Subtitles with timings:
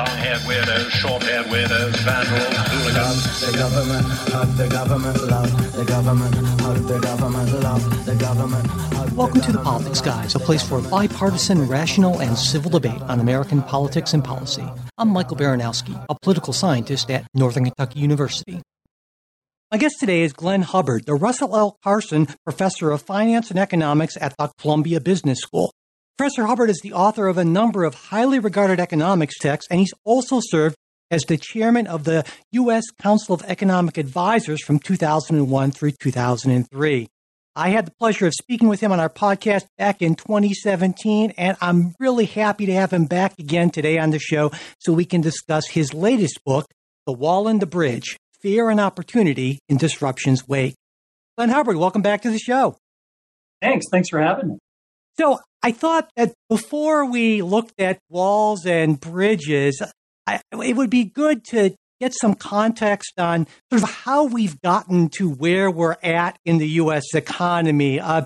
[0.00, 3.40] Long-haired weirdos, short-haired weirdos, vandals, hooligans.
[3.42, 9.14] The government, hug the government, love the government, hug the government, love the government.
[9.14, 13.60] Welcome to the Politics Guys, a place for bipartisan, rational, and civil debate on American
[13.62, 14.64] politics and policy.
[14.96, 18.62] I'm Michael Baranowski, a political scientist at Northern Kentucky University.
[19.70, 21.76] My guest today is Glenn Hubbard, the Russell L.
[21.84, 25.74] Carson Professor of Finance and Economics at the Columbia Business School.
[26.20, 29.94] Professor Hubbard is the author of a number of highly regarded economics texts, and he's
[30.04, 30.76] also served
[31.10, 32.84] as the chairman of the U.S.
[33.00, 37.08] Council of Economic Advisors from 2001 through 2003.
[37.56, 41.56] I had the pleasure of speaking with him on our podcast back in 2017, and
[41.62, 45.22] I'm really happy to have him back again today on the show so we can
[45.22, 46.66] discuss his latest book,
[47.06, 50.74] The Wall and the Bridge Fear and Opportunity in Disruption's Wake.
[51.38, 52.76] Glenn Hubbard, welcome back to the show.
[53.62, 53.86] Thanks.
[53.90, 54.58] Thanks for having me.
[55.18, 59.82] So I thought that before we looked at walls and bridges,
[60.26, 65.10] I, it would be good to get some context on sort of how we've gotten
[65.10, 67.14] to where we're at in the U.S.
[67.14, 68.00] economy.
[68.00, 68.22] Uh,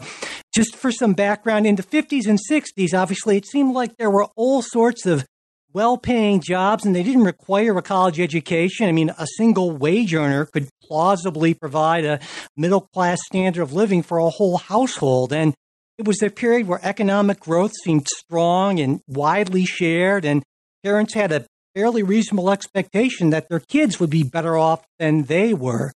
[0.55, 4.29] just for some background, in the 50s and 60s, obviously, it seemed like there were
[4.37, 5.27] all sorts of
[5.73, 8.89] well paying jobs and they didn't require a college education.
[8.89, 12.21] I mean, a single wage earner could plausibly provide a
[12.57, 15.33] middle class standard of living for a whole household.
[15.33, 15.53] And
[15.99, 20.43] it was a period where economic growth seemed strong and widely shared, and
[20.83, 25.55] parents had a fairly reasonable expectation that their kids would be better off than they
[25.55, 25.93] were.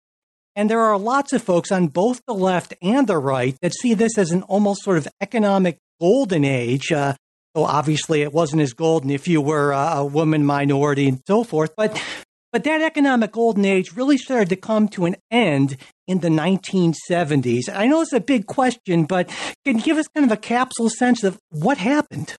[0.55, 3.93] And there are lots of folks on both the left and the right that see
[3.93, 6.91] this as an almost sort of economic golden age.
[6.91, 7.15] Uh,
[7.55, 11.45] so obviously, it wasn't as golden if you were a, a woman minority and so
[11.45, 11.73] forth.
[11.77, 12.03] But
[12.57, 15.77] but that economic golden age really started to come to an end
[16.07, 17.65] in the 1970s.
[17.71, 19.29] I know it's a big question, but
[19.67, 22.35] can you give us kind of a capsule sense of what happened?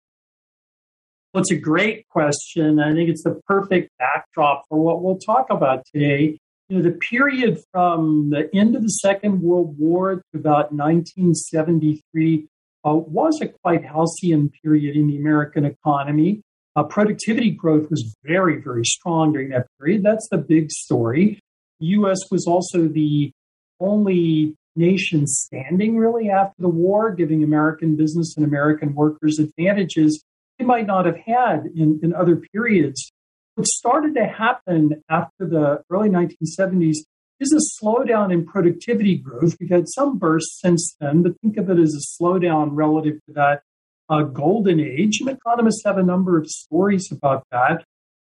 [1.31, 2.79] Well, it's a great question.
[2.79, 6.39] I think it's the perfect backdrop for what we'll talk about today.
[6.67, 12.47] You know, the period from the end of the Second World War to about 1973
[12.83, 16.41] uh, was a quite halcyon period in the American economy.
[16.77, 20.03] Uh, productivity growth was very, very strong during that period.
[20.03, 21.39] That's the big story.
[21.79, 22.19] U.S.
[22.29, 23.31] was also the
[23.79, 30.23] only nation standing really after the war, giving American business and American workers advantages
[30.59, 33.11] they might not have had in, in other periods.
[33.55, 36.97] What started to happen after the early 1970s
[37.39, 39.55] is a slowdown in productivity growth.
[39.59, 43.33] We've had some bursts since then, but think of it as a slowdown relative to
[43.33, 43.61] that
[44.09, 45.19] uh, golden age.
[45.19, 47.83] And economists have a number of stories about that,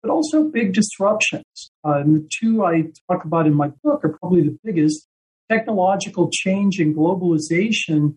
[0.02, 1.70] but also big disruptions.
[1.84, 5.06] Uh, and the two I talk about in my book are probably the biggest
[5.48, 8.16] technological change and globalization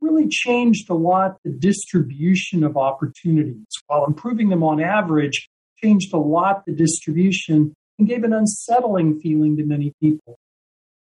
[0.00, 5.48] really changed a lot the distribution of opportunities while improving them on average
[5.82, 10.38] changed a lot the distribution and gave an unsettling feeling to many people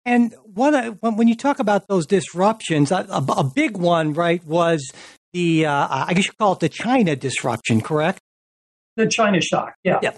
[0.04, 4.90] And uh, when when you talk about those disruptions, a, a big one, right, was
[5.32, 8.20] the uh, I guess you call it the China disruption, correct?
[8.96, 10.12] the china shock yeah yeah.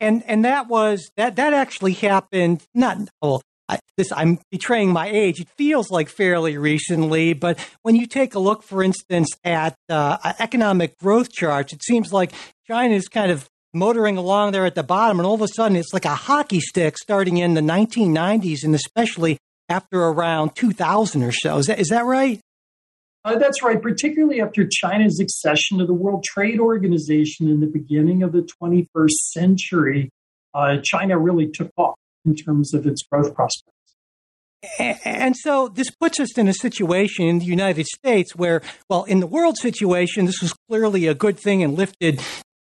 [0.00, 3.42] And and that was that that actually happened not well.
[3.68, 5.40] I, this I'm betraying my age.
[5.40, 10.18] It feels like fairly recently, but when you take a look, for instance, at uh,
[10.38, 12.32] economic growth charts, it seems like
[12.66, 15.76] China is kind of motoring along there at the bottom, and all of a sudden
[15.76, 19.38] it's like a hockey stick starting in the 1990s, and especially
[19.70, 21.56] after around 2000 or so.
[21.56, 22.40] Is that is that right?
[23.24, 28.22] Uh, that's right, particularly after China's accession to the World Trade Organization in the beginning
[28.22, 30.10] of the 21st century.
[30.52, 31.96] Uh, China really took off
[32.26, 33.70] in terms of its growth prospects.
[34.78, 39.20] And so this puts us in a situation in the United States where, well, in
[39.20, 42.20] the world situation, this was clearly a good thing and lifted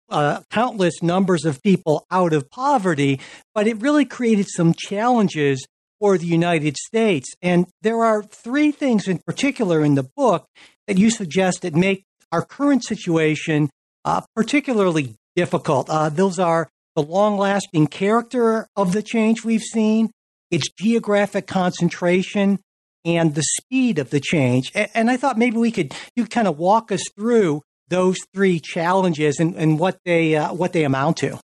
[0.09, 3.21] uh, countless numbers of people out of poverty,
[3.55, 5.67] but it really created some challenges
[6.01, 7.29] for the United States.
[7.43, 10.47] And there are three things in particular in the book
[10.87, 13.71] that you suggest that make our current situation
[14.05, 15.89] uh, particularly difficult.
[15.91, 20.11] Uh, those are the long lasting character of the change we've seen,
[20.51, 22.59] its geographic concentration,
[23.05, 24.73] and the speed of the change.
[24.75, 28.59] A- And I thought maybe we could you kind of walk us through those three
[28.61, 31.39] challenges and, and what they uh, what they amount to.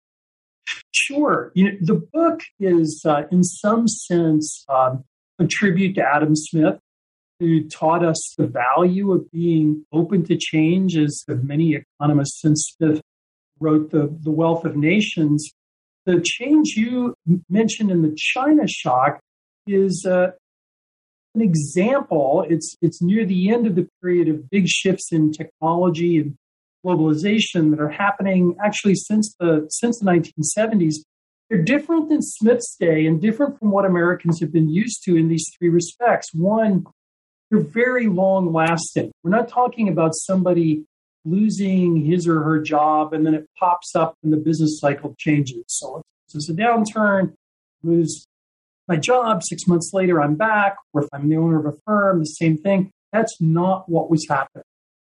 [0.92, 1.52] Sure.
[1.54, 5.04] You know, the book is, uh, in some sense, um,
[5.40, 6.80] a tribute to Adam Smith,
[7.40, 13.02] who taught us the value of being open to change, as many economists since Smith
[13.60, 15.52] wrote the, the Wealth of Nations.
[16.06, 17.16] The change you
[17.50, 19.20] mentioned in the China shock
[19.66, 20.32] is uh,
[21.34, 22.46] an example.
[22.50, 26.36] It's it's near the end of the period of big shifts in technology and
[26.86, 30.96] globalization that are happening actually since the since the 1970s.
[31.50, 35.28] They're different than Smith's day and different from what Americans have been used to in
[35.28, 36.34] these three respects.
[36.34, 36.86] One,
[37.52, 39.12] they're very long lasting.
[39.24, 40.86] We're not talking about somebody
[41.26, 45.64] losing his or her job and then it pops up and the business cycle changes.
[45.68, 46.02] So
[46.34, 47.34] it's a downturn,
[47.84, 48.26] lose
[48.88, 52.20] my job, six months later I'm back, or if I'm the owner of a firm,
[52.20, 52.92] the same thing.
[53.12, 54.66] That's not what was happening.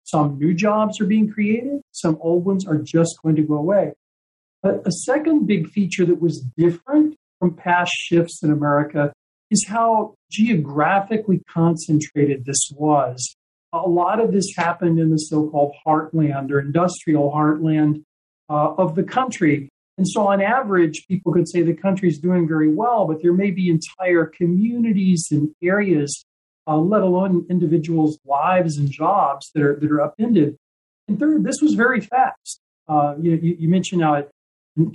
[0.09, 3.93] Some new jobs are being created, some old ones are just going to go away.
[4.63, 9.13] But a second big feature that was different from past shifts in America
[9.51, 13.37] is how geographically concentrated this was.
[13.75, 18.03] A lot of this happened in the so called heartland or industrial heartland
[18.49, 19.69] uh, of the country.
[19.99, 23.35] And so, on average, people could say the country is doing very well, but there
[23.35, 26.25] may be entire communities and areas,
[26.69, 30.57] uh, let alone individuals' lives and jobs that are, that are upended.
[31.09, 32.61] And third, this was very fast.
[32.87, 34.31] Uh, you, you, mentioned how it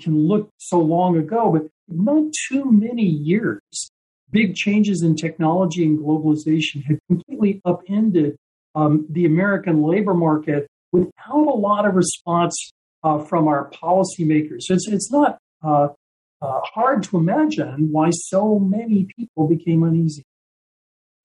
[0.01, 3.89] can look so long ago, but not too many years
[4.33, 8.35] big changes in technology and globalization had completely upended
[8.75, 12.71] um, the American labor market without a lot of response
[13.03, 14.61] uh, from our policymakers.
[14.61, 15.89] So it's, it's not uh,
[16.41, 20.23] uh, hard to imagine why so many people became uneasy.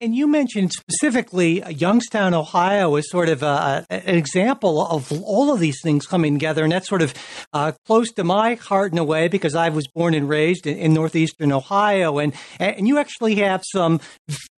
[0.01, 5.59] And you mentioned specifically Youngstown, Ohio, as sort of a, an example of all of
[5.59, 6.63] these things coming together.
[6.63, 7.13] And that's sort of
[7.51, 10.77] uh, close to my heart in a way because I was born and raised in,
[10.77, 12.17] in northeastern Ohio.
[12.17, 13.99] And, and you actually have some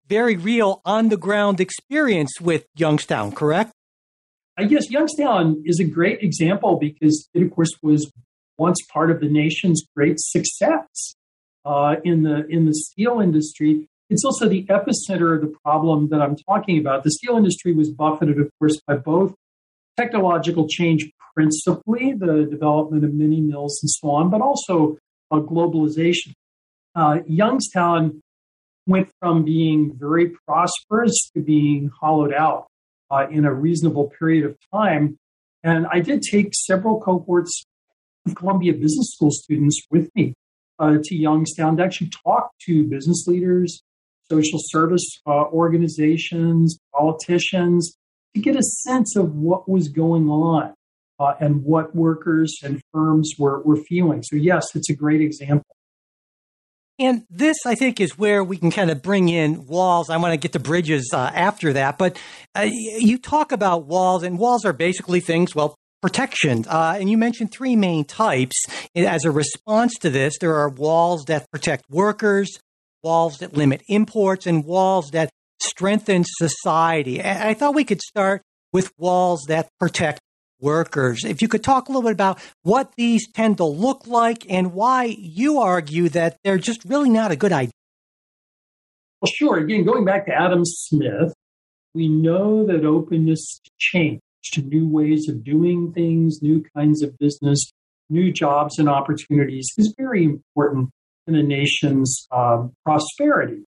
[0.08, 3.72] very real on the ground experience with Youngstown, correct?
[4.58, 8.12] I guess Youngstown is a great example because it, of course, was
[8.60, 11.16] once part of the nation's great success
[11.66, 13.88] uh, in the in the steel industry.
[14.12, 17.06] It's also the epicenter of the problem that I'm talking about.
[17.06, 19.34] The steel industry was buffeted, of course, by both
[19.96, 24.98] technological change, principally the development of mini mills and so on, but also
[25.32, 26.34] uh, globalization.
[26.94, 28.22] Uh, Youngstown
[28.86, 32.68] went from being very prosperous to being hollowed out
[33.12, 35.18] uh, in a reasonable period of time.
[35.64, 37.64] And I did take several cohorts
[38.28, 40.34] of Columbia Business School students with me
[40.80, 43.82] uh, to Youngstown to actually talk to business leaders,
[44.32, 47.98] social service uh, organizations, politicians,
[48.34, 50.74] to get a sense of what was going on
[51.20, 54.24] uh, and what workers and firms were, were feeling.
[54.24, 55.66] So, yes, it's a great example.
[57.00, 60.10] And this, I think, is where we can kind of bring in walls.
[60.10, 61.98] I want to get to bridges uh, after that.
[61.98, 62.20] But
[62.56, 66.66] uh, you talk about walls, and walls are basically things, well, protection.
[66.68, 68.66] Uh, and you mentioned three main types.
[68.96, 72.60] As a response to this, there are walls that protect workers,
[73.04, 75.30] walls that limit imports, and walls that
[75.62, 77.20] strengthen society.
[77.20, 78.42] And I thought we could start
[78.74, 80.20] with walls that protect
[80.60, 81.24] workers.
[81.24, 84.74] If you could talk a little bit about what these tend to look like and
[84.74, 87.72] why you argue that they're just really not a good idea.
[89.22, 89.58] Well, sure.
[89.58, 91.34] Again, going back to Adam Smith,
[91.94, 94.22] we know that openness to change,
[94.54, 97.72] to new ways of doing things, new kinds of business,
[98.10, 100.90] new jobs and opportunities is very important
[101.28, 103.64] in a nation's um, prosperity.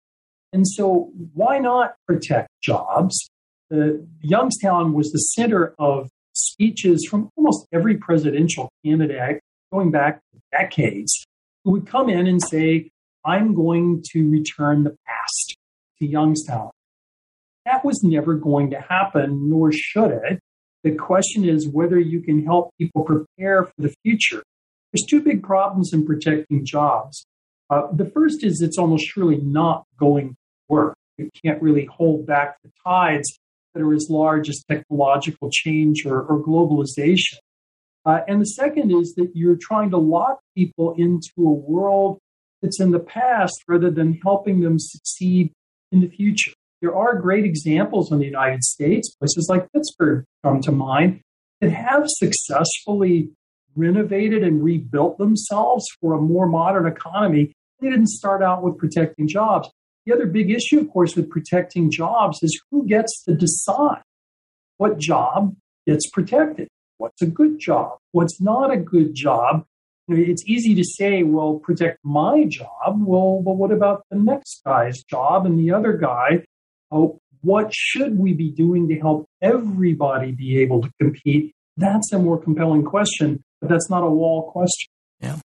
[0.51, 3.29] And so, why not protect jobs?
[3.69, 9.41] The Youngstown was the center of speeches from almost every presidential candidate
[9.71, 11.25] going back decades
[11.63, 12.89] who would come in and say,
[13.25, 15.55] I'm going to return the past
[15.99, 16.71] to Youngstown.
[17.65, 20.39] That was never going to happen, nor should it.
[20.83, 24.41] The question is whether you can help people prepare for the future.
[24.91, 27.25] There's two big problems in protecting jobs.
[27.69, 30.35] Uh, the first is it's almost surely not going to
[30.67, 30.95] work.
[31.17, 33.39] You can't really hold back the tides
[33.73, 37.37] that are as large as technological change or, or globalization.
[38.05, 42.17] Uh, and the second is that you're trying to lock people into a world
[42.61, 45.51] that's in the past rather than helping them succeed
[45.91, 46.51] in the future.
[46.81, 51.21] There are great examples in the United States, places like Pittsburgh come to mind,
[51.61, 53.31] that have successfully
[53.75, 57.51] renovated and rebuilt themselves for a more modern economy.
[57.81, 59.69] They didn't start out with protecting jobs.
[60.05, 64.01] The other big issue, of course, with protecting jobs is who gets to decide
[64.77, 65.55] what job
[65.85, 66.67] gets protected.
[66.97, 67.97] What's a good job?
[68.11, 69.65] What's not a good job?
[70.07, 73.01] You know, it's easy to say, well, protect my job.
[73.05, 76.43] Well, but what about the next guy's job and the other guy?
[76.91, 81.53] Oh, what should we be doing to help everybody be able to compete?
[81.77, 84.89] That's a more compelling question, but that's not a wall question.
[85.21, 85.37] Yeah.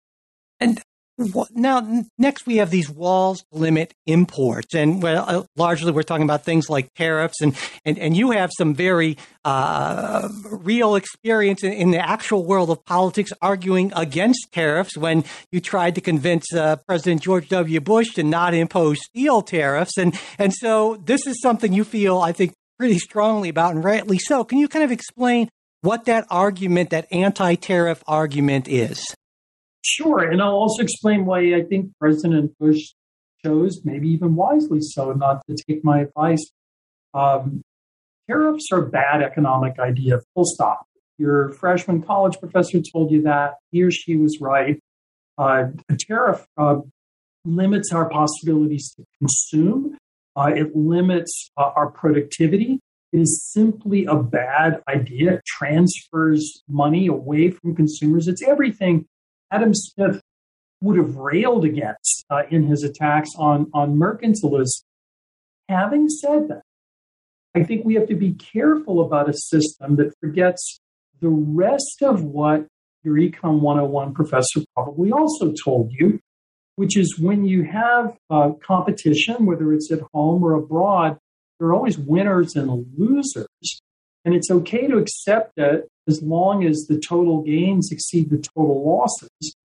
[1.54, 6.24] Now, next we have these walls to limit imports, and well, uh, largely we're talking
[6.24, 7.56] about things like tariffs, and
[7.86, 12.84] and, and you have some very uh, real experience in, in, the actual world of
[12.84, 17.80] politics, arguing against tariffs when you tried to convince uh, President George W.
[17.80, 22.32] Bush to not impose steel tariffs, and and so this is something you feel, I
[22.32, 24.44] think, pretty strongly about, and rightly so.
[24.44, 25.50] Can you kind of explain
[25.82, 29.14] what that argument, that anti-tariff argument, is?
[29.84, 30.20] Sure.
[30.20, 32.94] And I'll also explain why I think President Bush
[33.44, 36.52] chose, maybe even wisely so, not to take my advice.
[37.14, 37.62] Um,
[38.30, 40.86] tariffs are a bad economic idea, full stop.
[41.18, 43.56] Your freshman college professor told you that.
[43.72, 44.80] He or she was right.
[45.38, 46.78] Uh, a tariff uh,
[47.46, 49.98] limits our possibilities to consume,
[50.36, 52.80] uh, it limits uh, our productivity.
[53.12, 55.34] It is simply a bad idea.
[55.34, 58.28] It transfers money away from consumers.
[58.28, 59.06] It's everything
[59.54, 60.20] Adam Smith
[60.82, 64.82] would have railed against uh, in his attacks on, on mercantilism.
[65.70, 66.64] Having said that,
[67.56, 70.80] I think we have to be careful about a system that forgets
[71.22, 72.66] the rest of what
[73.04, 76.20] your Econ 101 professor probably also told you,
[76.76, 81.20] which is when you have uh, competition, whether it's at home or abroad,
[81.60, 83.48] there are always winners and losers.
[84.26, 88.86] And it's okay to accept it as long as the total gains exceed the total
[88.86, 89.56] losses.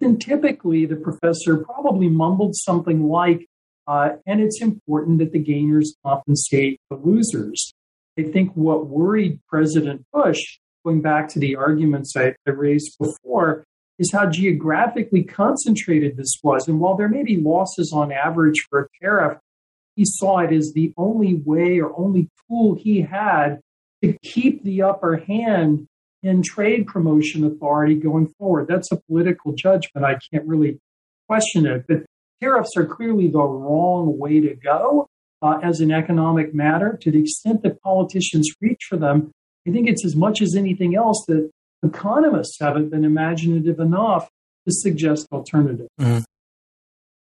[0.00, 3.46] Then typically the professor probably mumbled something like,
[3.86, 7.72] uh, and it's important that the gainers compensate the losers.
[8.18, 10.40] I think what worried President Bush,
[10.84, 13.64] going back to the arguments I, I raised before,
[13.98, 16.66] is how geographically concentrated this was.
[16.66, 19.38] And while there may be losses on average for a tariff,
[19.94, 23.60] he saw it as the only way or only tool he had
[24.12, 25.86] to keep the upper hand
[26.22, 28.66] in trade promotion authority going forward.
[28.68, 30.06] That's a political judgment.
[30.06, 30.78] I can't really
[31.28, 31.84] question it.
[31.86, 32.04] But
[32.40, 35.06] tariffs are clearly the wrong way to go
[35.42, 36.98] uh, as an economic matter.
[37.02, 39.32] To the extent that politicians reach for them,
[39.68, 41.50] I think it's as much as anything else that
[41.82, 44.28] economists haven't been imaginative enough
[44.66, 45.90] to suggest alternatives.
[46.00, 46.22] Mm-hmm.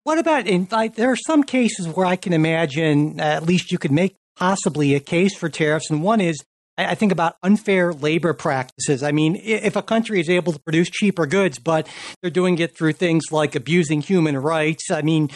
[0.04, 3.72] What about in like there are some cases where I can imagine uh, at least
[3.72, 6.44] you could make possibly a case for tariffs, and one is
[6.78, 9.04] I think about unfair labor practices.
[9.04, 11.88] I mean, if a country is able to produce cheaper goods, but
[12.22, 15.30] they're doing it through things like abusing human rights, I mean,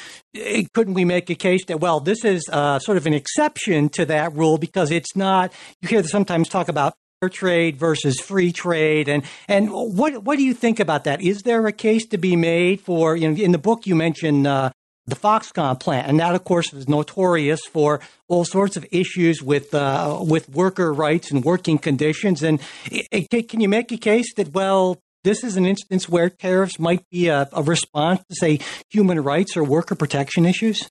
[0.74, 4.06] couldn't we make a case that, well, this is uh, sort of an exception to
[4.06, 9.08] that rule because it's not, you hear sometimes talk about fair trade versus free trade.
[9.10, 11.22] And, and what, what do you think about that?
[11.22, 14.48] Is there a case to be made for, you know, in the book you mentioned,
[14.48, 14.72] uh,
[15.08, 19.74] the Foxconn plant, and that, of course, was notorious for all sorts of issues with
[19.74, 22.42] uh, with worker rights and working conditions.
[22.42, 22.60] And
[22.92, 26.80] it, it, can you make a case that well, this is an instance where tariffs
[26.80, 28.60] might be a, a response to, say,
[28.90, 30.90] human rights or worker protection issues?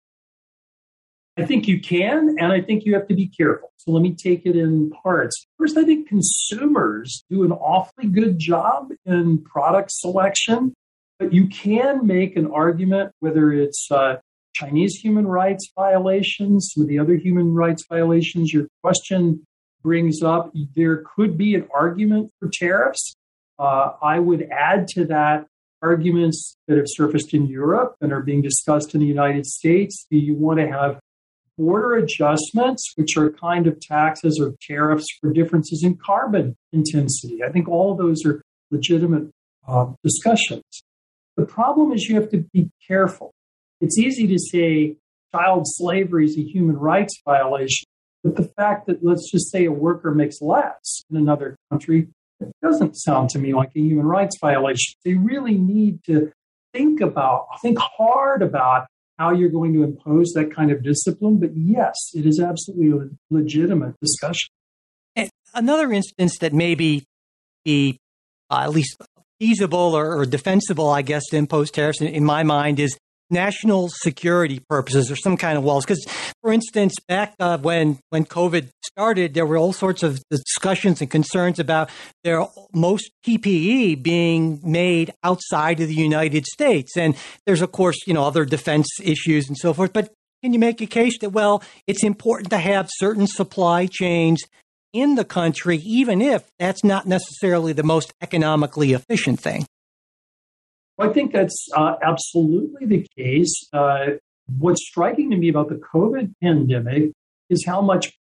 [1.36, 3.72] I think you can, and I think you have to be careful.
[3.78, 5.46] So let me take it in parts.
[5.58, 10.74] First, I think consumers do an awfully good job in product selection
[11.18, 14.16] but you can make an argument, whether it's uh,
[14.54, 19.44] Chinese human rights violations, some of the other human rights violations your question
[19.82, 23.14] brings up, there could be an argument for tariffs.
[23.58, 25.46] Uh, I would add to that
[25.82, 30.06] arguments that have surfaced in Europe and are being discussed in the United States.
[30.10, 30.98] Do you want to have
[31.58, 37.42] border adjustments, which are kind of taxes or tariffs for differences in carbon intensity?
[37.44, 39.30] I think all of those are legitimate
[39.68, 40.64] uh, discussions.
[41.36, 43.32] The problem is you have to be careful.
[43.80, 44.96] It's easy to say
[45.34, 47.86] child slavery is a human rights violation,
[48.22, 52.08] but the fact that, let's just say, a worker makes less in another country,
[52.40, 54.94] it doesn't sound to me like a human rights violation.
[55.04, 56.32] They really need to
[56.72, 58.86] think about, think hard about
[59.18, 61.38] how you're going to impose that kind of discipline.
[61.38, 64.48] But yes, it is absolutely a legitimate discussion.
[65.52, 67.04] Another instance that maybe
[67.64, 67.98] be
[68.50, 68.96] uh, at least
[69.40, 72.96] feasible or, or, defensible, I guess, to impose tariffs in, in, my mind is
[73.30, 75.84] national security purposes or some kind of walls.
[75.84, 76.04] Because,
[76.40, 81.10] for instance, back uh, when when COVID started, there were all sorts of discussions and
[81.10, 81.90] concerns about
[82.22, 88.14] their most PPE being made outside of the United States, and there's of course you
[88.14, 89.92] know other defense issues and so forth.
[89.92, 90.12] But
[90.42, 94.42] can you make a case that well, it's important to have certain supply chains
[94.94, 99.66] in the country, even if that's not necessarily the most economically efficient thing.
[100.96, 103.52] Well, I think that's uh, absolutely the case.
[103.72, 104.12] Uh,
[104.58, 107.12] what's striking to me about the COVID pandemic
[107.50, 108.12] is how much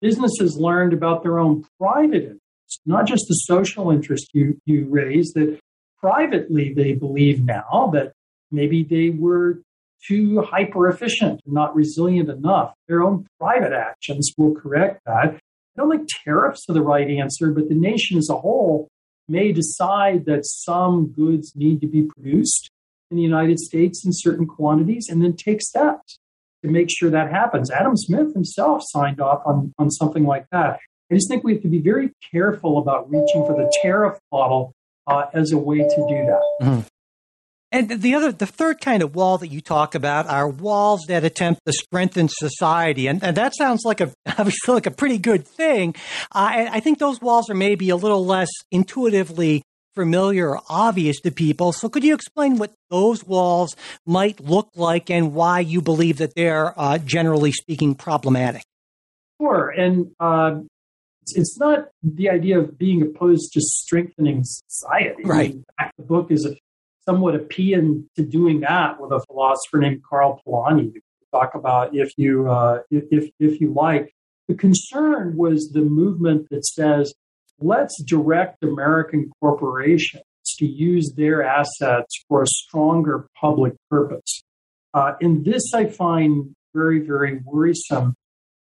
[0.00, 5.34] businesses learned about their own private interests, not just the social interest you, you raised,
[5.34, 5.60] that
[6.00, 8.12] privately they believe now that
[8.50, 9.60] maybe they were
[10.06, 12.74] too hyper efficient and not resilient enough.
[12.88, 15.38] Their own private actions will correct that.
[15.76, 18.88] I don't think tariffs are the right answer, but the nation as a whole
[19.28, 22.70] may decide that some goods need to be produced
[23.10, 26.18] in the United States in certain quantities and then take steps
[26.62, 27.70] to make sure that happens.
[27.70, 30.78] Adam Smith himself signed off on, on something like that.
[31.10, 34.72] I just think we have to be very careful about reaching for the tariff model
[35.06, 36.42] uh, as a way to do that.
[36.62, 36.80] Mm-hmm.
[37.72, 41.24] And the other, the third kind of wall that you talk about are walls that
[41.24, 45.48] attempt to strengthen society, and, and that sounds like a obviously like a pretty good
[45.48, 45.94] thing.
[46.30, 49.62] Uh, I think those walls are maybe a little less intuitively
[49.94, 51.72] familiar or obvious to people.
[51.72, 53.74] So, could you explain what those walls
[54.06, 58.64] might look like and why you believe that they're, uh, generally speaking, problematic?
[59.40, 60.60] Sure, and uh,
[61.34, 65.22] it's not the idea of being opposed to strengthening society.
[65.24, 65.52] Right.
[65.52, 66.54] In fact, the book is a
[67.04, 70.94] somewhat a paean to doing that with a philosopher named Karl Polanyi.
[71.32, 74.14] Talk about if you uh, if if you like.
[74.48, 77.14] The concern was the movement that says
[77.58, 80.24] let's direct American corporations
[80.58, 84.42] to use their assets for a stronger public purpose.
[84.92, 88.14] Uh, and this I find very very worrisome.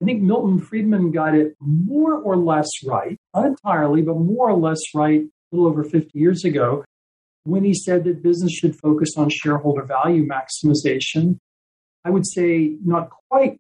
[0.01, 4.57] I think Milton Friedman got it more or less right, not entirely, but more or
[4.57, 6.85] less right a little over 50 years ago
[7.43, 11.37] when he said that business should focus on shareholder value maximization.
[12.05, 13.59] I would say not quite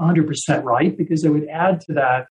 [0.00, 2.26] 100% right, because I would add to that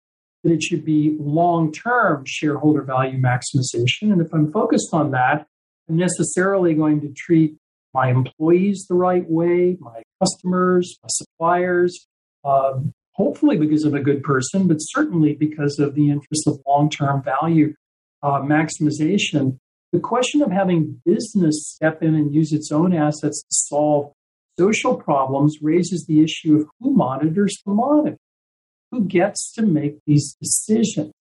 [0.43, 4.11] that it should be long term shareholder value maximization.
[4.11, 5.45] And if I'm focused on that,
[5.87, 7.55] I'm necessarily going to treat
[7.93, 12.07] my employees the right way, my customers, my suppliers,
[12.43, 16.89] um, hopefully because I'm a good person, but certainly because of the interest of long
[16.89, 17.75] term value
[18.23, 19.57] uh, maximization.
[19.91, 24.13] The question of having business step in and use its own assets to solve
[24.57, 28.17] social problems raises the issue of who monitors the monitor,
[28.91, 31.13] who gets to make these decisions.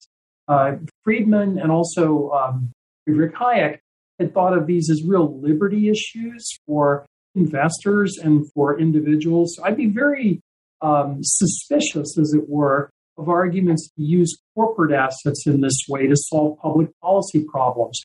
[0.46, 2.72] Uh, Friedman and also um,
[3.04, 3.78] Friedrich Hayek
[4.20, 9.54] had thought of these as real liberty issues for investors and for individuals.
[9.56, 10.40] So I'd be very
[10.82, 16.16] um, suspicious, as it were, of arguments to use corporate assets in this way to
[16.16, 18.00] solve public policy problems.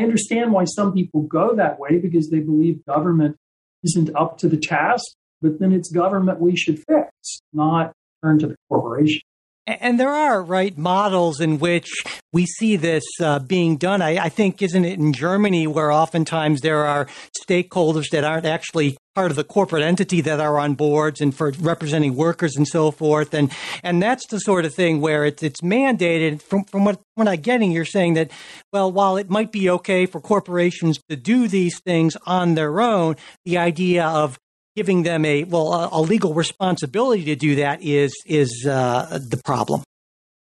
[0.00, 3.36] I understand why some people go that way because they believe government
[3.84, 5.04] isn't up to the task,
[5.42, 7.10] but then it's government we should fix,
[7.52, 7.92] not
[8.24, 9.20] turn to the corporation.
[9.66, 11.90] And there are right models in which
[12.32, 14.00] we see this uh, being done.
[14.00, 17.06] I, I, think, isn't it in Germany where oftentimes there are
[17.46, 21.52] stakeholders that aren't actually part of the corporate entity that are on boards and for
[21.60, 23.34] representing workers and so forth.
[23.34, 23.50] And
[23.82, 26.42] and that's the sort of thing where it's it's mandated.
[26.42, 28.30] From from what what I'm getting, you're saying that
[28.72, 33.16] well, while it might be okay for corporations to do these things on their own,
[33.44, 34.38] the idea of
[34.76, 39.40] giving them a well a, a legal responsibility to do that is is uh, the
[39.44, 39.82] problem.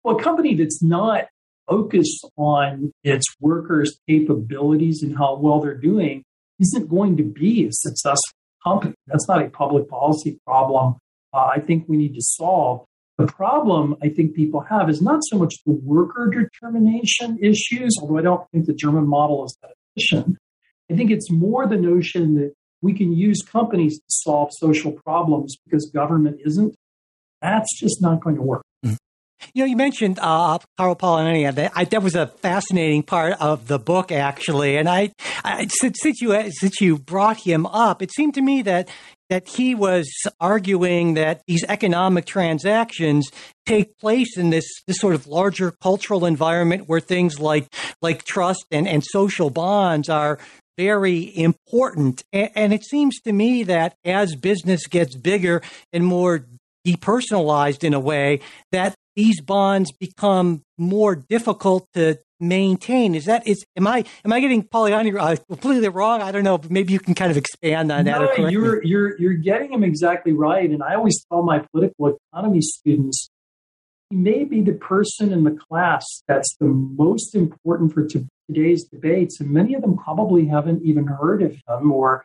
[0.03, 1.25] Well, a company that's not
[1.69, 6.23] focused on its workers' capabilities and how well they're doing
[6.59, 8.93] isn't going to be a successful company.
[9.07, 10.95] That's not a public policy problem.
[11.33, 12.85] Uh, I think we need to solve.
[13.17, 18.17] The problem I think people have is not so much the worker determination issues, although
[18.17, 20.37] I don't think the German model is that efficient.
[20.89, 25.57] I think it's more the notion that we can use companies to solve social problems
[25.65, 26.75] because government isn't.
[27.41, 28.63] That's just not going to work.
[29.53, 31.53] You know, you mentioned uh, Karl Polanyi.
[31.53, 34.77] That, that was a fascinating part of the book, actually.
[34.77, 35.11] And I,
[35.43, 38.89] I since, since you since you brought him up, it seemed to me that
[39.29, 43.29] that he was arguing that these economic transactions
[43.65, 47.67] take place in this this sort of larger cultural environment where things like
[48.01, 50.39] like trust and, and social bonds are
[50.77, 52.23] very important.
[52.31, 55.61] And, and it seems to me that as business gets bigger
[55.93, 56.45] and more
[56.87, 58.39] depersonalized in a way,
[58.71, 63.15] that these bonds become more difficult to maintain.
[63.15, 66.21] Is that is am I am I getting Polanyi uh, completely wrong?
[66.21, 66.61] I don't know.
[66.69, 68.37] Maybe you can kind of expand on that.
[68.37, 70.69] No, you're you're you're getting him exactly right.
[70.69, 73.29] And I always tell my political economy students,
[74.09, 79.41] he may be the person in the class that's the most important for today's debates,
[79.41, 82.23] and many of them probably haven't even heard of him or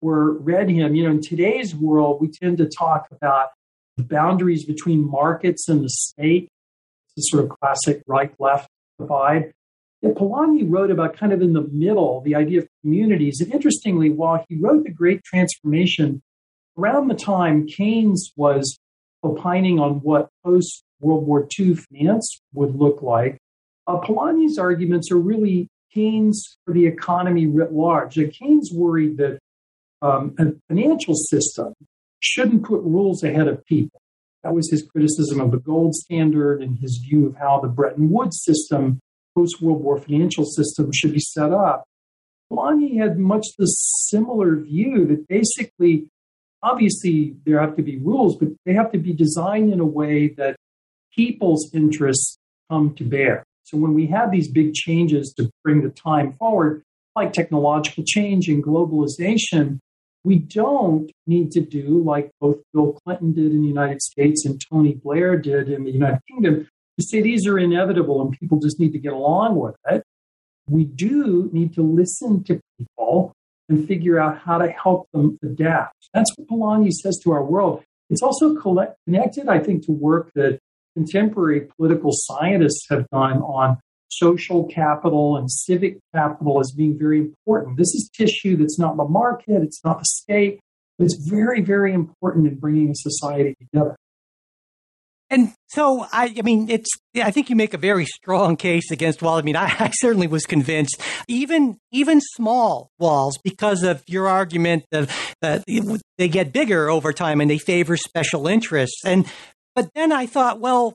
[0.00, 0.94] or read him.
[0.94, 3.48] You know, in today's world, we tend to talk about
[3.96, 6.48] the boundaries between markets and the state,
[7.16, 9.52] the sort of classic right-left divide.
[10.02, 13.40] Yeah, Polanyi wrote about kind of in the middle the idea of communities.
[13.40, 16.22] And interestingly, while he wrote The Great Transformation,
[16.78, 18.78] around the time Keynes was
[19.22, 23.38] opining on what post World War II finance would look like,
[23.86, 28.18] uh, Polanyi's arguments are really Keynes for the economy writ large.
[28.18, 29.38] Uh, Keynes worried that
[30.02, 31.72] um, a financial system
[32.20, 34.00] shouldn't put rules ahead of people.
[34.42, 38.10] That was his criticism of the gold standard and his view of how the Bretton
[38.10, 39.00] Woods system,
[39.34, 41.84] post World War financial system, should be set up.
[42.50, 46.08] Polanyi had much the similar view that basically,
[46.62, 50.28] obviously, there have to be rules, but they have to be designed in a way
[50.28, 50.56] that
[51.14, 52.38] people's interests
[52.70, 53.44] come to bear.
[53.64, 56.82] So when we have these big changes to bring the time forward,
[57.16, 59.80] like technological change and globalization,
[60.26, 64.60] we don't need to do like both Bill Clinton did in the United States and
[64.68, 66.66] Tony Blair did in the United Kingdom
[66.98, 70.02] to say these are inevitable and people just need to get along with it.
[70.68, 73.34] We do need to listen to people
[73.68, 76.08] and figure out how to help them adapt.
[76.12, 77.84] That's what Polanyi says to our world.
[78.10, 80.58] It's also connected, I think, to work that
[80.94, 87.76] contemporary political scientists have done on social capital and civic capital as being very important.
[87.76, 90.60] This is tissue that's not the market, it's not the state,
[90.98, 93.96] but it's very, very important in bringing society together.
[95.28, 96.88] And so, I, I mean, it's.
[97.16, 99.40] I think you make a very strong case against walls.
[99.40, 104.84] I mean, I, I, certainly was convinced, even even small walls, because of your argument
[104.92, 105.10] that
[105.42, 105.58] uh,
[106.16, 109.04] they get bigger over time and they favor special interests.
[109.04, 109.26] And
[109.74, 110.94] but then I thought, well,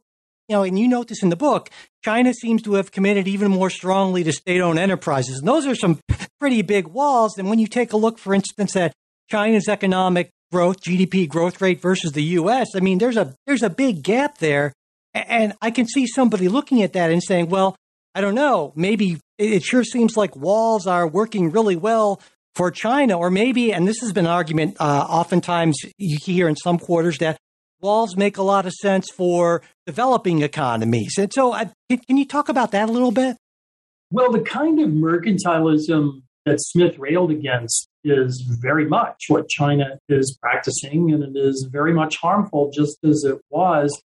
[0.51, 1.69] you know, and you note this in the book,
[2.03, 5.39] China seems to have committed even more strongly to state owned enterprises.
[5.39, 6.01] And those are some
[6.41, 7.37] pretty big walls.
[7.37, 8.91] And when you take a look, for instance, at
[9.29, 13.69] China's economic growth, GDP growth rate versus the US, I mean, there's a there's a
[13.69, 14.73] big gap there.
[15.13, 17.77] And I can see somebody looking at that and saying, well,
[18.13, 22.21] I don't know, maybe it sure seems like walls are working really well
[22.55, 26.57] for China, or maybe, and this has been an argument uh, oftentimes you hear in
[26.57, 27.37] some quarters that
[27.81, 31.17] walls make a lot of sense for developing economies.
[31.17, 33.37] And so, uh, can you talk about that a little bit?
[34.11, 40.37] Well, the kind of mercantilism that Smith railed against is very much what China is
[40.41, 44.01] practicing, and it is very much harmful, just as it was.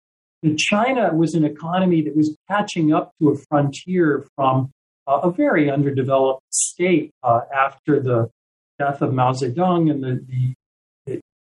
[0.57, 4.73] China was an economy that was catching up to a frontier from
[5.07, 8.29] uh, a very underdeveloped state uh, after the
[8.79, 10.55] death of Mao Zedong and the, the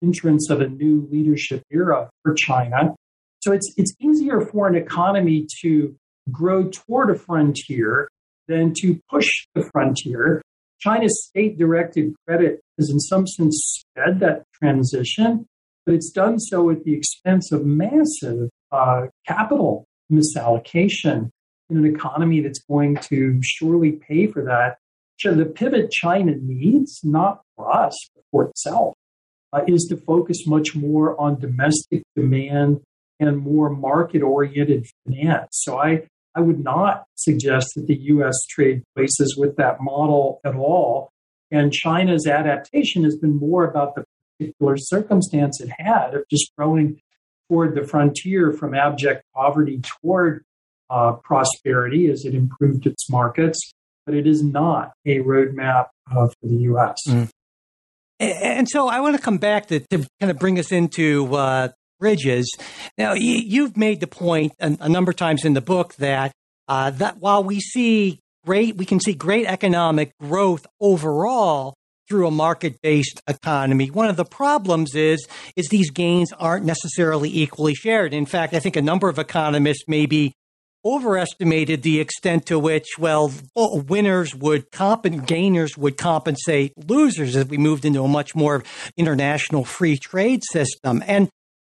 [0.02, 2.94] entrance of a new leadership era for China.
[3.40, 5.94] So it's it's easier for an economy to
[6.30, 8.08] grow toward a frontier
[8.48, 10.42] than to push the frontier.
[10.80, 15.46] China's state directed credit has, in some sense, sped that transition,
[15.86, 21.30] but it's done so at the expense of massive uh, capital misallocation
[21.70, 24.76] in an economy that's going to surely pay for that.
[25.18, 28.94] So the pivot China needs, not for us, but for itself,
[29.52, 32.80] uh, is to focus much more on domestic demand
[33.20, 35.48] and more market oriented finance.
[35.52, 36.02] So I,
[36.34, 41.10] I would not suggest that the US trade places with that model at all.
[41.50, 44.04] And China's adaptation has been more about the
[44.38, 47.00] particular circumstance it had of just growing
[47.48, 50.44] toward the frontier from abject poverty toward
[50.88, 53.72] uh, prosperity as it improved its markets.
[54.06, 56.96] But it is not a roadmap uh, for the US.
[57.08, 57.30] Mm.
[58.22, 61.68] And so I want to come back to, to kind of bring us into uh,
[61.98, 62.52] bridges.
[62.96, 66.32] Now, you've made the point a, a, number of times in the book that
[66.68, 71.74] uh, that while we see great, we can see great economic growth overall
[72.08, 73.90] through a market-based economy.
[73.90, 78.14] One of the problems is is these gains aren't necessarily equally shared.
[78.14, 80.34] In fact, I think a number of economists maybe
[80.84, 87.58] overestimated the extent to which, well, winners would comp gainers would compensate losers as we
[87.58, 88.62] moved into a much more
[88.96, 91.02] international free trade system.
[91.06, 91.28] And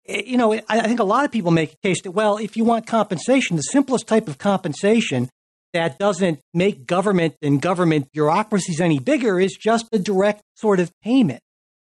[0.08, 2.58] eh, you know, I think a lot of people make a case that, well, if
[2.58, 5.30] you want compensation, the simplest type of compensation
[5.74, 10.91] that doesn't make government and government bureaucracies any bigger is just a direct sort of
[11.04, 11.41] payment.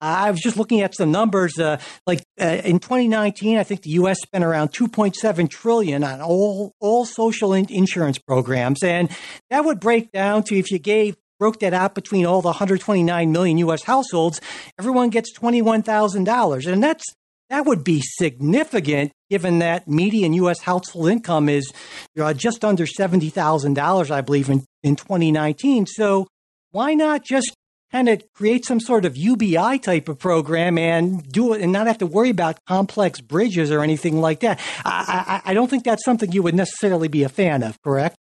[0.02, 1.58] I was just looking at some numbers.
[1.58, 4.20] Uh, like uh, in 2019, I think the U.S.
[4.20, 9.10] spent around 2.7 trillion on all all social in- insurance programs, and
[9.50, 13.32] that would break down to if you gave broke that out between all the 129
[13.32, 13.82] million U.S.
[13.82, 14.40] households,
[14.78, 17.04] everyone gets $21,000, and that's
[17.50, 20.60] that would be significant given that median U.S.
[20.60, 21.70] household income is
[22.18, 25.86] uh, just under $70,000, I believe, in, in 2019.
[25.86, 26.28] So
[26.70, 27.54] why not just
[27.92, 31.86] kind of create some sort of UBI type of program and do it and not
[31.86, 34.58] have to worry about complex bridges or anything like that.
[34.84, 38.16] I, I, I don't think that's something you would necessarily be a fan of, correct?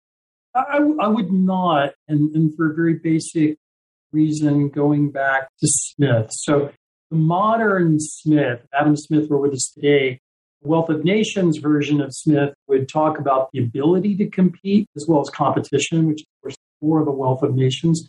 [0.55, 3.59] I, I would not, and, and for a very basic
[4.11, 6.29] reason, going back to Smith.
[6.31, 6.73] So
[7.11, 10.19] the modern Smith, Adam Smith wrote with us today,
[10.63, 15.21] Wealth of Nations version of Smith would talk about the ability to compete as well
[15.21, 18.09] as competition, which of course is for the Wealth of Nations.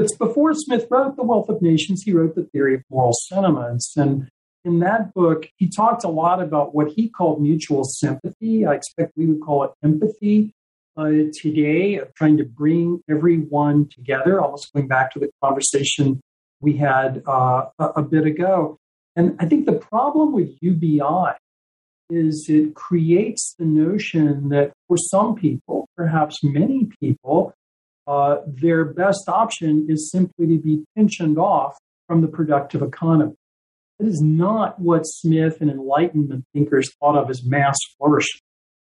[0.00, 3.94] But before Smith wrote The Wealth of Nations, he wrote The Theory of Moral Sentiments.
[3.98, 4.30] And
[4.64, 8.64] in that book, he talked a lot about what he called mutual sympathy.
[8.64, 10.54] I expect we would call it empathy
[10.96, 16.22] uh, today, of trying to bring everyone together, almost going back to the conversation
[16.60, 18.78] we had uh, a, a bit ago.
[19.16, 21.34] And I think the problem with UBI
[22.08, 27.52] is it creates the notion that for some people, perhaps many people,
[28.10, 33.34] uh, their best option is simply to be pensioned off from the productive economy.
[34.00, 38.40] That is not what Smith and Enlightenment thinkers thought of as mass flourishing.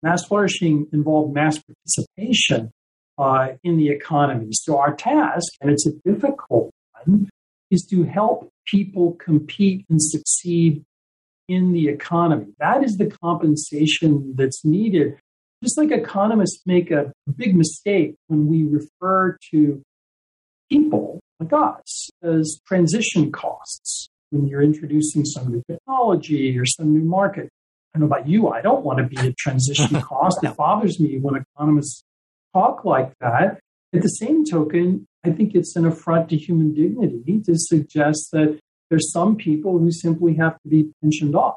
[0.02, 2.72] Mass flourishing involved mass participation
[3.20, 4.48] uh, in the economy.
[4.52, 6.72] So, our task, and it's a difficult
[7.06, 7.30] one,
[7.70, 10.84] is to help people compete and succeed
[11.48, 12.48] in the economy.
[12.60, 15.18] That is the compensation that's needed.
[15.64, 19.82] Just like economists make a big mistake when we refer to
[20.70, 27.06] people like us as transition costs when you're introducing some new technology or some new
[27.06, 27.48] market.
[27.96, 30.44] I don't know about you, I don't want to be a transition cost.
[30.44, 32.04] It bothers me when economists
[32.54, 33.62] talk like that.
[33.96, 38.60] At the same token, I think it's an affront to human dignity to suggest that
[38.90, 41.56] there's some people who simply have to be pensioned off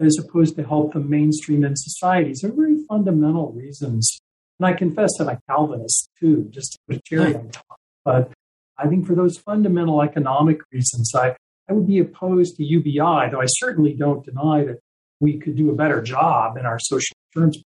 [0.00, 2.40] as opposed to help them mainstream in societies.
[2.40, 4.20] There are very fundamental reasons.
[4.58, 7.76] And I confess that I'm Calvinist too, just to put a cherry on top.
[8.04, 8.32] But
[8.78, 11.34] I think for those fundamental economic reasons, I,
[11.68, 14.78] I would be opposed to UBI, though I certainly don't deny that
[15.20, 17.62] we could do a better job in our social insurance.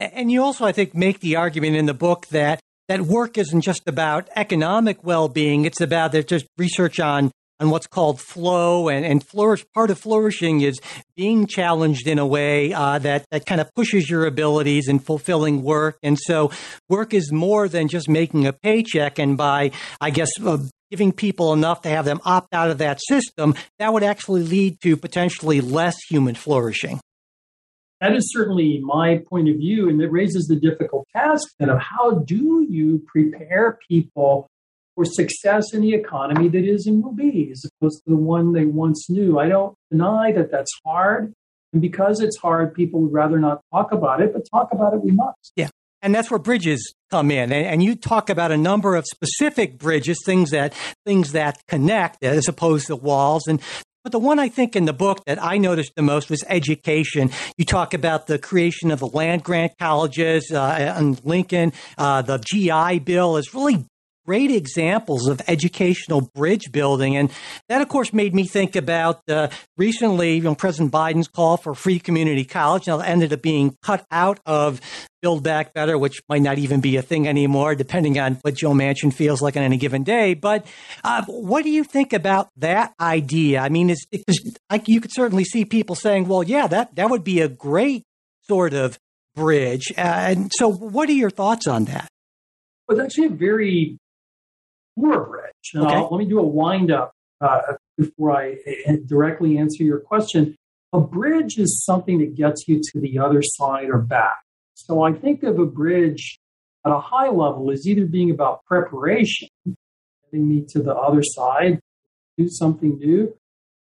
[0.00, 3.60] And you also, I think, make the argument in the book that that work isn't
[3.60, 7.30] just about economic well-being; it's about there's just research on
[7.62, 9.64] on what's called flow and, and flourish.
[9.72, 10.80] Part of flourishing is
[11.16, 15.62] being challenged in a way uh, that, that kind of pushes your abilities and fulfilling
[15.62, 15.96] work.
[16.02, 16.50] And so
[16.88, 19.18] work is more than just making a paycheck.
[19.18, 19.70] And by,
[20.00, 20.58] I guess, uh,
[20.90, 24.80] giving people enough to have them opt out of that system, that would actually lead
[24.82, 27.00] to potentially less human flourishing.
[28.00, 31.78] That is certainly my point of view, and it raises the difficult task then of
[31.78, 34.48] how do you prepare people
[35.02, 38.52] for success in the economy that is and will be, as opposed to the one
[38.52, 39.38] they once knew.
[39.38, 41.32] I don't deny that that's hard.
[41.72, 45.02] And because it's hard, people would rather not talk about it, but talk about it
[45.02, 45.52] we must.
[45.56, 45.70] Yeah.
[46.02, 47.52] And that's where bridges come in.
[47.52, 50.74] And, and, you talk about a number of specific bridges, things that
[51.06, 53.46] things that connect as opposed to walls.
[53.46, 53.60] And
[54.02, 57.30] but the one I think in the book that I noticed the most was education.
[57.56, 61.72] You talk about the creation of the land grant colleges uh, in Lincoln.
[61.96, 63.86] Uh, the GI Bill is really
[64.24, 67.16] great examples of educational bridge building.
[67.16, 67.30] And
[67.68, 71.74] that, of course, made me think about uh, recently, you know, President Biden's call for
[71.74, 72.86] free community college.
[72.86, 74.80] Now, ended up being cut out of
[75.20, 78.72] Build Back Better, which might not even be a thing anymore, depending on what Joe
[78.72, 80.34] Manchin feels like on any given day.
[80.34, 80.66] But
[81.04, 83.60] uh, what do you think about that idea?
[83.60, 84.38] I mean, it's, it's,
[84.70, 88.02] like you could certainly see people saying, well, yeah, that, that would be a great
[88.48, 88.98] sort of
[89.34, 89.92] bridge.
[89.96, 92.08] Uh, and so, what are your thoughts on that?
[92.88, 93.98] Well, it's actually a very
[94.94, 95.70] for a bridge.
[95.74, 96.00] And okay.
[96.00, 100.56] let me do a wind up uh, before I uh, directly answer your question.
[100.92, 104.42] A bridge is something that gets you to the other side or back.
[104.74, 106.38] So I think of a bridge
[106.84, 109.48] at a high level as either being about preparation,
[110.30, 111.80] getting me to the other side,
[112.36, 113.36] do something new,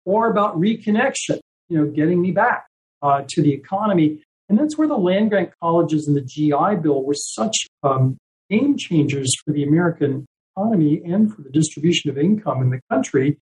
[0.04, 2.66] or about reconnection, you know, getting me back
[3.00, 4.22] uh, to the economy.
[4.48, 8.18] And that's where the land grant colleges and the GI Bill were such um,
[8.50, 13.38] game changers for the American economy and for the distribution of income in the country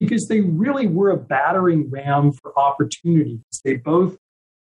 [0.00, 3.40] because they really were a battering ram for opportunities.
[3.64, 4.16] They both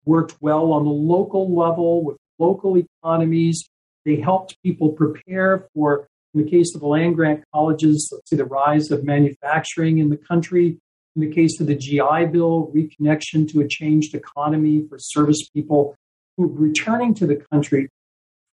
[0.05, 3.69] worked well on the local level with local economies.
[4.05, 8.37] They helped people prepare for, in the case of the land grant colleges, let's say
[8.37, 10.79] the rise of manufacturing in the country.
[11.17, 15.97] In the case of the GI Bill, reconnection to a changed economy for service people
[16.37, 17.89] who are returning to the country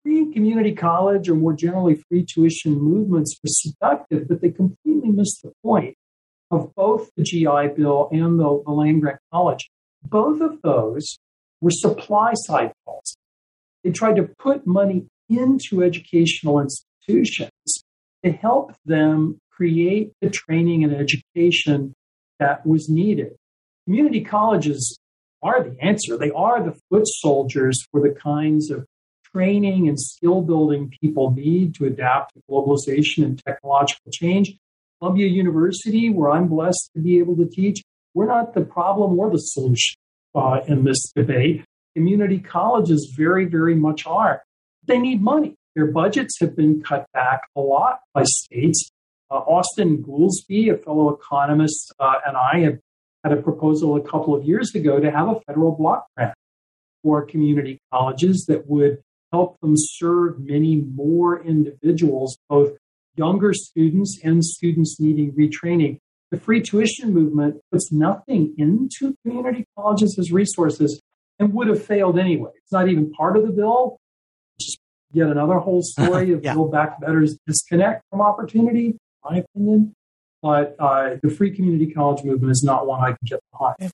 [0.07, 5.43] free community college or more generally free tuition movements were seductive, but they completely missed
[5.43, 5.97] the point
[6.53, 9.69] of both the GI Bill and the, the land grant college.
[10.05, 11.19] Both of those
[11.61, 13.17] were supply side policies.
[13.83, 17.51] They tried to put money into educational institutions
[18.25, 21.95] to help them create the training and education
[22.39, 23.33] that was needed.
[23.87, 24.99] Community colleges
[25.43, 26.17] are the answer.
[26.17, 28.87] They are the foot soldiers for the kinds of
[29.37, 34.57] training and skill building people need to adapt to globalization and technological change.
[34.99, 37.83] Columbia University, where I'm blessed to be able to teach,
[38.15, 39.97] we're not the problem or the solution
[40.35, 41.65] uh, in this debate.
[41.95, 44.43] Community colleges very, very much are.
[44.87, 45.55] They need money.
[45.75, 48.91] Their budgets have been cut back a lot by states.
[49.31, 52.79] uh, Austan Goolsbee, a fellow economist, uh, and I have
[53.23, 56.35] had a proposal a couple of years ago to have a federal block grant
[57.03, 62.77] for community colleges that would help them serve many more individuals, both
[63.17, 65.99] younger students and students needing retraining.
[66.31, 71.01] The free tuition movement puts nothing into community colleges as resources
[71.39, 72.51] and would have failed anyway.
[72.63, 73.99] It's not even part of the bill.
[74.61, 74.79] Just
[75.13, 76.55] yet another whole story of yeah.
[76.55, 79.95] Build Back Better's disconnect from opportunity, my opinion.
[80.43, 83.93] But uh, the free community college movement is not one I can get behind.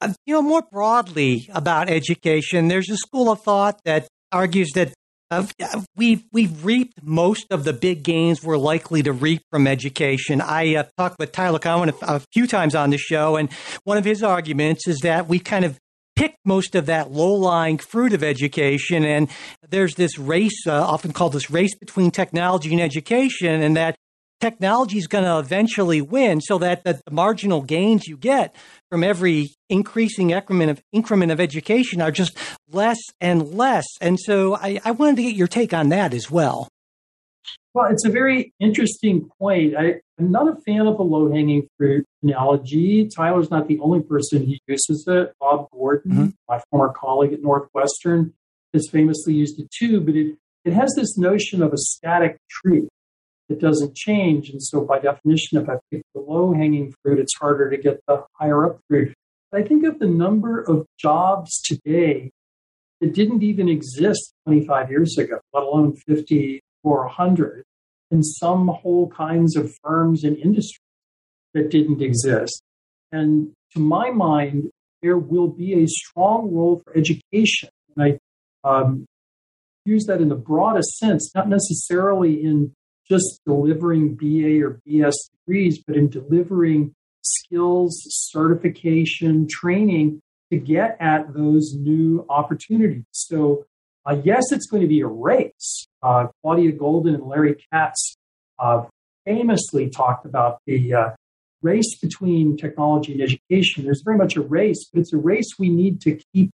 [0.00, 4.92] Uh, you know, more broadly about education, there's a school of thought that argues that
[5.30, 5.46] uh,
[5.94, 10.40] we've we've reaped most of the big gains we're likely to reap from education.
[10.40, 13.52] I uh, talked with Tyler Cowen a, a, few times on the show, and
[13.84, 15.78] one of his arguments is that we kind of
[16.16, 19.28] picked most of that low-lying fruit of education, and
[19.68, 23.96] there's this race, uh, often called this race between technology and education, and that
[24.40, 28.54] technology is going to eventually win so that, that the marginal gains you get
[28.90, 32.36] from every increasing increment of increment of education are just
[32.70, 33.84] less and less.
[34.00, 36.68] And so I, I wanted to get your take on that as well.
[37.74, 39.76] Well, it's a very interesting point.
[39.76, 43.08] I, am not a fan of the low hanging fruit analogy.
[43.08, 45.32] Tyler's not the only person who uses it.
[45.38, 46.28] Bob Gordon, mm-hmm.
[46.48, 48.32] my former colleague at Northwestern,
[48.72, 52.88] has famously used it too, but it, it has this notion of a static tree
[53.48, 54.50] it doesn't change.
[54.50, 58.00] And so, by definition, if I pick the low hanging fruit, it's harder to get
[58.06, 59.14] the higher up fruit.
[59.50, 62.30] But I think of the number of jobs today
[63.00, 67.64] that didn't even exist 25 years ago, let alone 50 or 100,
[68.10, 70.80] and some whole kinds of firms and industries
[71.54, 72.62] that didn't exist.
[73.12, 74.70] And to my mind,
[75.02, 77.70] there will be a strong role for education.
[77.96, 78.18] And
[78.64, 79.06] I um,
[79.84, 82.74] use that in the broadest sense, not necessarily in
[83.08, 85.14] just delivering BA or BS
[85.46, 93.04] degrees, but in delivering skills, certification, training to get at those new opportunities.
[93.12, 93.66] So,
[94.06, 95.86] uh, yes, it's going to be a race.
[96.02, 98.16] Uh, Claudia Goldin and Larry Katz
[98.58, 98.84] uh,
[99.26, 101.10] famously talked about the uh,
[101.62, 103.84] race between technology and education.
[103.84, 106.50] There's very much a race, but it's a race we need to keep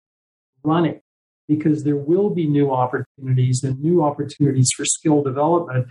[0.64, 1.02] running
[1.48, 5.88] because there will be new opportunities and new opportunities for skill development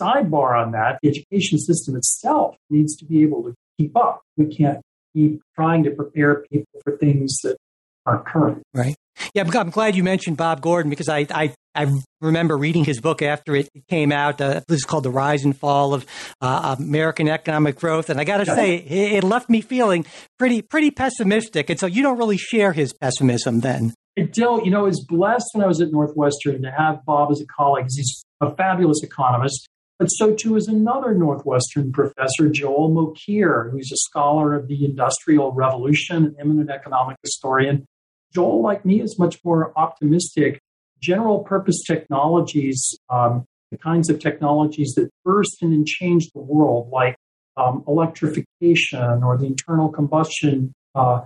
[0.00, 4.22] sidebar on that, the education system itself needs to be able to keep up.
[4.36, 4.80] We can't
[5.14, 7.56] keep trying to prepare people for things that
[8.04, 8.62] aren't current.
[8.72, 8.94] Right.
[9.34, 11.86] Yeah, I'm glad you mentioned Bob Gordon because I, I, I
[12.20, 14.40] remember reading his book after it came out.
[14.40, 16.06] Uh, this is called The Rise and Fall of
[16.40, 18.10] uh, American Economic Growth.
[18.10, 20.06] And I got to say, it, it left me feeling
[20.38, 21.70] pretty, pretty pessimistic.
[21.70, 23.94] And so you don't really share his pessimism then.
[24.18, 24.64] I don't.
[24.64, 27.46] You know, I was blessed when I was at Northwestern to have Bob as a
[27.46, 27.84] colleague.
[27.84, 29.68] Because he's a fabulous economist.
[29.98, 35.52] But so too is another Northwestern professor, Joel Mokyr, who's a scholar of the Industrial
[35.52, 37.86] Revolution, an eminent economic historian.
[38.34, 40.60] Joel, like me, is much more optimistic.
[41.00, 46.90] General purpose technologies, um, the kinds of technologies that burst in and change the world,
[46.92, 47.16] like
[47.56, 51.22] um, electrification or the internal combustion uh,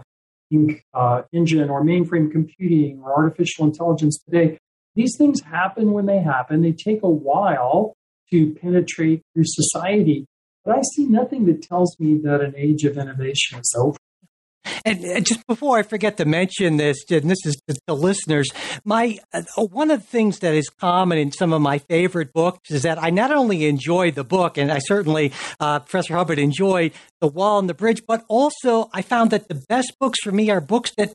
[0.95, 4.59] uh, engine or mainframe computing or artificial intelligence today,
[4.95, 6.63] these things happen when they happen.
[6.63, 7.95] They take a while
[8.31, 10.27] to penetrate through society.
[10.65, 13.97] But I see nothing that tells me that an age of innovation is over.
[14.85, 18.51] And just before I forget to mention this, and this is to the listeners,
[18.85, 22.71] my uh, one of the things that is common in some of my favorite books
[22.71, 26.93] is that I not only enjoy the book, and I certainly uh, Professor Hubbard enjoyed
[27.21, 30.51] the Wall and the Bridge, but also I found that the best books for me
[30.51, 31.13] are books that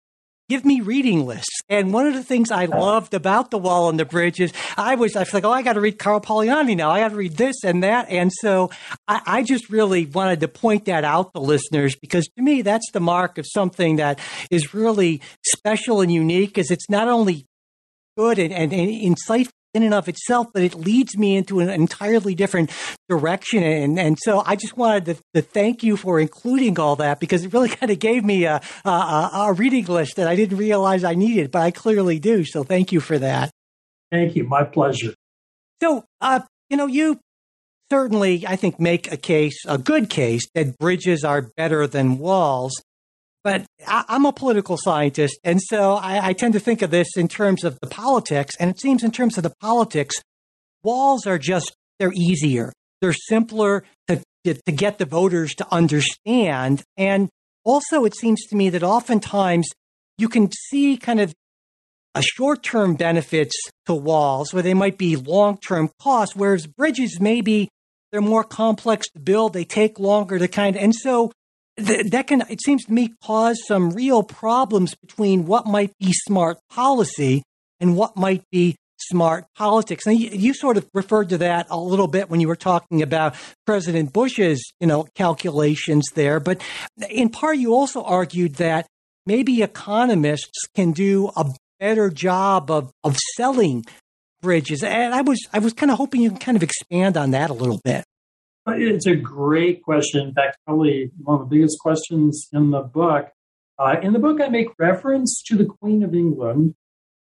[0.49, 1.60] give me reading lists.
[1.69, 4.95] And one of the things I loved about The Wall and the Bridge is I
[4.95, 6.91] was, I was like, oh, I got to read Karl Polanyi now.
[6.91, 8.10] I got to read this and that.
[8.10, 8.69] And so
[9.08, 12.89] I, I, just really wanted to point that out to listeners because to me, that's
[12.91, 14.19] the mark of something that
[14.51, 17.45] is really special and unique is it's not only
[18.17, 21.69] good and, and, and insightful in and of itself, but it leads me into an
[21.69, 22.71] entirely different
[23.09, 23.61] direction.
[23.61, 27.43] And, and so I just wanted to, to thank you for including all that because
[27.43, 31.03] it really kind of gave me a, a, a reading list that I didn't realize
[31.03, 32.45] I needed, but I clearly do.
[32.45, 33.51] So thank you for that.
[34.11, 34.45] Thank you.
[34.45, 35.13] My pleasure.
[35.82, 37.19] So, uh, you know, you
[37.91, 42.82] certainly, I think, make a case, a good case, that bridges are better than walls.
[43.46, 47.16] But I, am a political scientist, and so I, I tend to think of this
[47.16, 48.56] in terms of the politics.
[48.60, 50.16] And it seems in terms of the politics,
[50.84, 52.74] walls are just, they're easier.
[53.02, 56.82] They're simpler to, to, get the voters to understand.
[56.98, 57.30] And
[57.64, 59.70] also, it seems to me that oftentimes
[60.18, 61.32] you can see kind of
[62.16, 67.20] a short term benefits to walls where they might be long term costs, whereas bridges
[67.22, 67.70] maybe
[68.12, 69.54] they're more complex to build.
[69.54, 71.32] They take longer to kind of, and so
[71.78, 76.11] th- that can, it seems to me, cause some real problems between what might be
[76.11, 77.43] smart policy
[77.80, 80.05] and what might be smart politics.
[80.05, 83.01] And you, you, sort of referred to that a little bit when you were talking
[83.01, 86.39] about President Bush's, you know, calculations there.
[86.39, 86.61] But
[87.09, 88.88] in part, you also argued that
[89.26, 91.45] maybe economists can do a
[91.80, 93.86] better job of, of selling
[94.41, 94.84] bridges.
[94.84, 97.49] And I was I was kind of hoping you can kind of expand on that
[97.49, 98.05] a little bit.
[98.68, 100.28] It's a great question.
[100.28, 103.30] In fact, probably one of the biggest questions in the book.
[103.78, 106.74] Uh, in the book, I make reference to the Queen of England.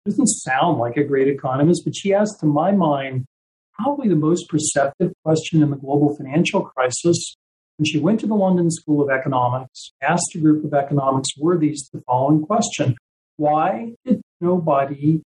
[0.07, 3.27] Doesn't sound like a great economist, but she asked, to my mind,
[3.75, 7.37] probably the most perceptive question in the global financial crisis.
[7.77, 11.91] When she went to the London School of Economics, asked a group of economics worthies
[11.93, 12.97] the following question
[13.37, 15.23] Why did nobody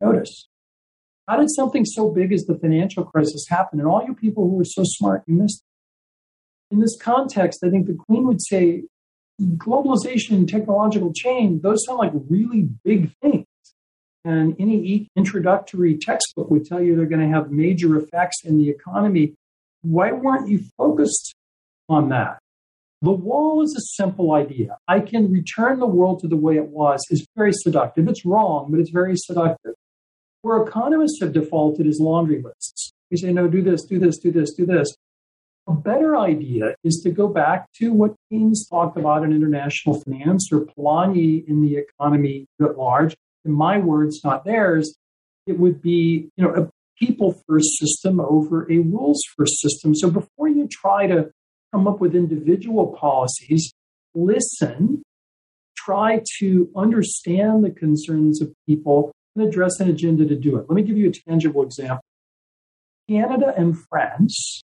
[0.00, 0.48] notice?
[1.26, 3.80] How did something so big as the financial crisis happen?
[3.80, 5.62] And all you people who were so smart, you missed.
[6.70, 8.84] In this context, I think the Queen would say
[9.40, 13.46] globalization and technological change, those sound like really big things.
[14.24, 18.70] And any introductory textbook would tell you they're going to have major effects in the
[18.70, 19.34] economy.
[19.82, 21.34] Why weren't you focused
[21.88, 22.38] on that?
[23.02, 24.78] The wall is a simple idea.
[24.88, 28.08] I can return the world to the way it was is very seductive.
[28.08, 29.74] It's wrong, but it's very seductive.
[30.44, 32.92] Where economists have defaulted is laundry lists.
[33.10, 34.94] We say, no, do this, do this, do this, do this.
[35.66, 40.50] A better idea is to go back to what Keynes talked about in international finance
[40.52, 43.16] or Polanyi in the economy at large.
[43.46, 44.94] In my words, not theirs.
[45.46, 46.68] It would be, you know, a
[47.02, 49.94] people first system over a rules first system.
[49.94, 51.30] So before you try to
[51.72, 53.72] come up with individual policies,
[54.14, 55.04] listen,
[55.74, 60.66] try to understand the concerns of people and address an agenda to do it.
[60.68, 62.04] Let me give you a tangible example.
[63.08, 64.62] Canada and France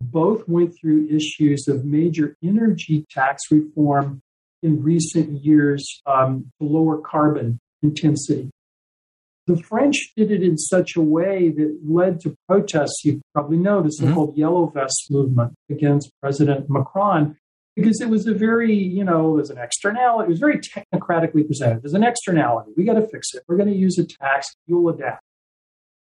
[0.00, 4.20] both went through issues of major energy tax reform
[4.62, 8.50] in recent years um, to lower carbon intensity.
[9.46, 13.04] The French did it in such a way that led to protests.
[13.04, 14.40] You probably know the so called mm-hmm.
[14.40, 17.36] Yellow Vest movement against President Macron
[17.76, 20.26] because it was a very, you know, was an externality.
[20.26, 22.72] It was very technocratically presented as an externality.
[22.76, 23.42] We got to fix it.
[23.48, 24.54] We're going to use a tax.
[24.66, 25.22] You'll adapt.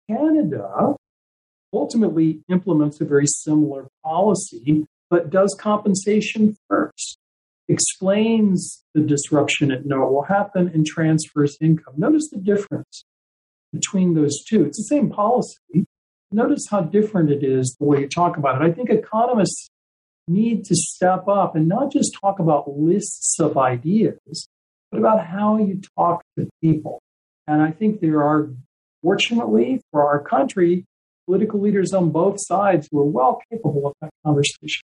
[0.09, 0.95] Canada
[1.73, 7.19] ultimately implements a very similar policy, but does compensation first,
[7.69, 11.95] explains the disruption it know will happen, and transfers income.
[11.97, 13.05] Notice the difference
[13.73, 14.65] between those two.
[14.65, 15.87] It's the same policy.
[16.33, 18.65] Notice how different it is the way you talk about it.
[18.65, 19.71] I think economists
[20.31, 24.49] need to step up and not just talk about lists of ideas,
[24.91, 27.01] but about how you talk to people.
[27.47, 28.51] And I think there are,
[29.03, 30.85] fortunately for our country,
[31.27, 34.83] political leaders on both sides who are well capable of that conversation.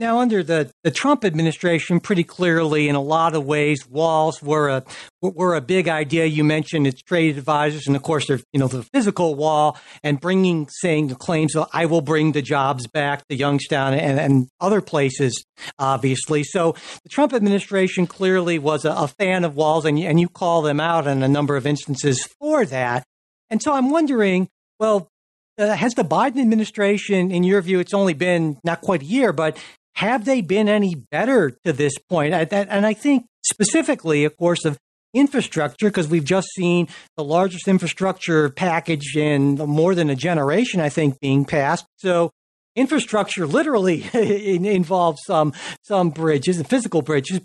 [0.00, 4.70] Now, under the, the Trump administration, pretty clearly, in a lot of ways, walls were
[4.70, 4.84] a
[5.20, 6.24] were a big idea.
[6.24, 10.18] You mentioned its trade advisors, and of course, there's you know the physical wall and
[10.18, 14.48] bringing, saying the claims, so I will bring the jobs back to Youngstown and, and
[14.58, 15.44] other places,
[15.78, 16.44] obviously.
[16.44, 20.62] So the Trump administration clearly was a, a fan of walls, and and you call
[20.62, 23.04] them out in a number of instances for that.
[23.50, 24.48] And so I'm wondering,
[24.78, 25.10] well,
[25.58, 29.32] uh, has the Biden administration, in your view, it's only been not quite a year,
[29.32, 29.58] but
[29.96, 32.34] have they been any better to this point?
[32.34, 34.78] And I think specifically, of course, of
[35.12, 40.88] infrastructure, because we've just seen the largest infrastructure package in more than a generation, I
[40.88, 41.86] think, being passed.
[41.96, 42.30] So
[42.76, 47.40] infrastructure literally involves some some bridges and physical bridges.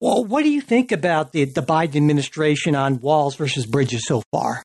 [0.00, 4.22] Well, what do you think about the, the Biden administration on walls versus bridges so
[4.30, 4.62] far?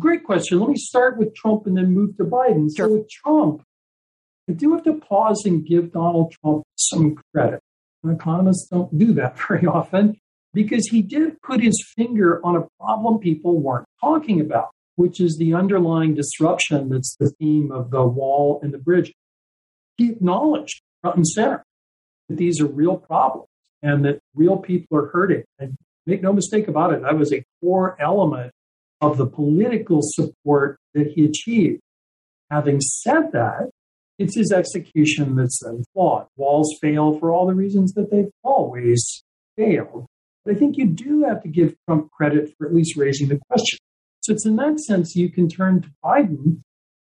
[0.00, 0.58] Great question.
[0.58, 2.68] Let me start with Trump and then move to Biden.
[2.76, 2.88] Sure.
[2.88, 3.62] So with Trump,
[4.48, 7.60] I do have to pause and give Donald Trump some credit.
[8.04, 10.16] Economists don't do that very often
[10.54, 15.36] because he did put his finger on a problem people weren't talking about, which is
[15.36, 19.12] the underlying disruption that's the theme of the wall and the bridge.
[19.96, 21.64] He acknowledged front and center
[22.28, 23.48] that these are real problems
[23.82, 25.44] and that real people are hurting.
[25.58, 25.76] And
[26.06, 28.52] make no mistake about it, that was a core element
[29.00, 31.80] of the political support that he achieved.
[32.50, 33.70] Having said that,
[34.18, 35.62] it's his execution that's
[35.92, 36.26] flawed.
[36.36, 39.22] Walls fail for all the reasons that they've always
[39.56, 40.06] failed.
[40.44, 43.40] But I think you do have to give Trump credit for at least raising the
[43.50, 43.78] question.
[44.20, 46.62] So it's in that sense you can turn to Biden.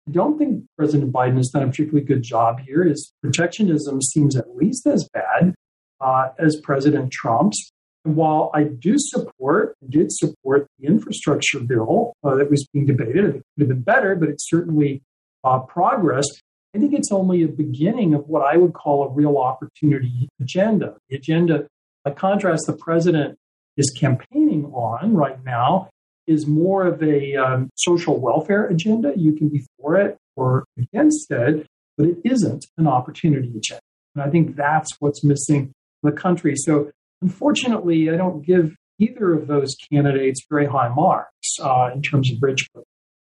[0.08, 2.84] I don't think President Biden has done a particularly good job here.
[2.84, 5.54] His protectionism seems at least as bad
[6.00, 7.72] uh, as President Trump's.
[8.06, 13.26] And while I do support, did support the infrastructure bill uh, that was being debated,
[13.26, 15.04] it could have been better, but it's certainly
[15.44, 16.28] uh, progress.
[16.74, 20.96] I think it's only a beginning of what I would call a real opportunity agenda.
[21.10, 21.68] The agenda,
[22.06, 23.38] by contrast, the president
[23.78, 25.90] is campaigning on right now
[26.28, 29.14] is more of a um, social welfare agenda.
[29.18, 31.68] You can be for it or against it,
[31.98, 33.82] but it isn't an opportunity agenda.
[34.16, 36.56] And I think that's what's missing the country.
[36.56, 36.92] So,
[37.22, 42.40] unfortunately, I don't give either of those candidates very high marks uh, in terms of
[42.40, 42.70] bridge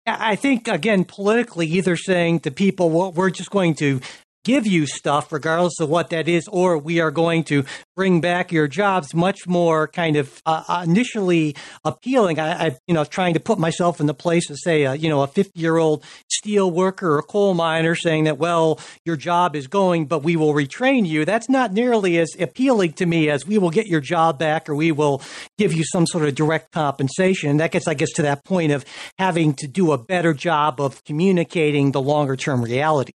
[0.07, 3.99] I think, again, politically, either saying to people, well, we're just going to
[4.45, 7.65] give you stuff, regardless of what that is, or we are going to
[7.97, 11.53] bring back your jobs much more kind of uh, uh initially
[11.83, 12.39] appealing.
[12.39, 15.09] I, I, you know, trying to put myself in the place of, say, a, you
[15.09, 16.05] know, a 50 year old
[16.47, 20.53] steel worker or coal miner saying that, well, your job is going, but we will
[20.53, 21.25] retrain you.
[21.25, 24.75] That's not nearly as appealing to me as we will get your job back or
[24.75, 25.21] we will
[25.57, 27.49] give you some sort of direct compensation.
[27.49, 28.85] And that gets, I guess, to that point of
[29.19, 33.11] having to do a better job of communicating the longer term reality.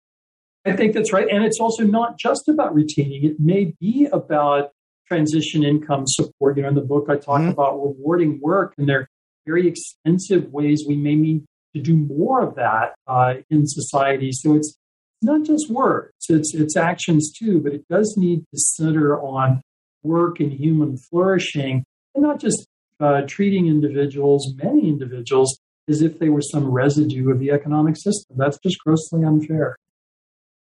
[0.66, 1.30] I think that's right.
[1.32, 4.72] And it's also not just about retaining, it may be about
[5.08, 6.58] transition income support.
[6.58, 7.52] You know, in the book, I talk mm-hmm.
[7.52, 9.08] about rewarding work, and there are
[9.46, 11.46] very expensive ways we may need
[11.76, 14.32] to do more of that uh, in society.
[14.32, 14.78] So it's
[15.22, 19.62] not just words, it's, it's actions too, but it does need to center on
[20.04, 21.84] work and human flourishing
[22.16, 22.68] and not just
[23.00, 28.38] uh, treating individuals, many individuals, as if they were some residue of the economic system.
[28.38, 29.76] That's just grossly unfair.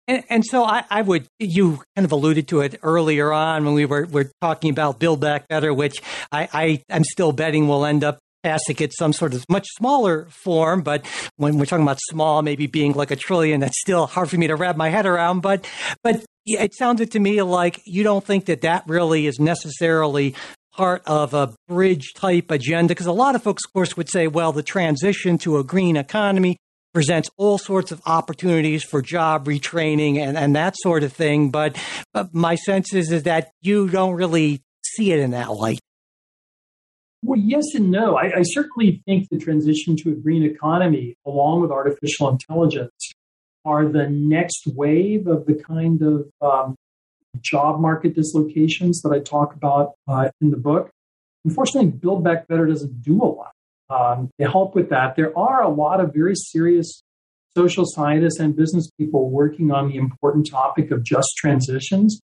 [0.07, 3.75] And, and, so I, I, would, you kind of alluded to it earlier on when
[3.75, 6.01] we were, were talking about Build Back Better, which
[6.31, 10.27] I, I, I'm still betting will end up passing get some sort of much smaller
[10.29, 10.81] form.
[10.81, 11.05] But
[11.37, 14.47] when we're talking about small, maybe being like a trillion, that's still hard for me
[14.47, 15.41] to wrap my head around.
[15.41, 15.67] But,
[16.03, 20.35] but it sounded to me like you don't think that that really is necessarily
[20.73, 22.89] part of a bridge type agenda?
[22.89, 25.97] Because a lot of folks, of course, would say, well, the transition to a green
[25.97, 26.57] economy
[26.93, 31.49] presents all sorts of opportunities for job retraining and, and that sort of thing.
[31.49, 31.77] But,
[32.13, 35.79] but my sense is, is that you don't really see it in that light.
[37.23, 38.15] Well, yes and no.
[38.15, 43.13] I, I, certainly think the transition to a green economy, along with artificial intelligence,
[43.63, 46.75] are the next wave of the kind of um,
[47.39, 50.89] job market dislocations that I talk about uh, in the book.
[51.45, 53.51] Unfortunately, Build Back Better doesn't do a lot
[53.89, 55.15] um, to help with that.
[55.15, 57.03] There are a lot of very serious
[57.55, 62.19] social scientists and business people working on the important topic of just transitions.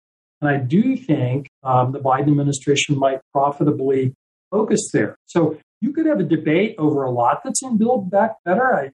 [0.41, 4.13] And I do think um, the Biden administration might profitably
[4.53, 5.17] focus there.
[5.25, 8.73] So you could have a debate over a lot that's in Build Back Better.
[8.73, 8.91] I,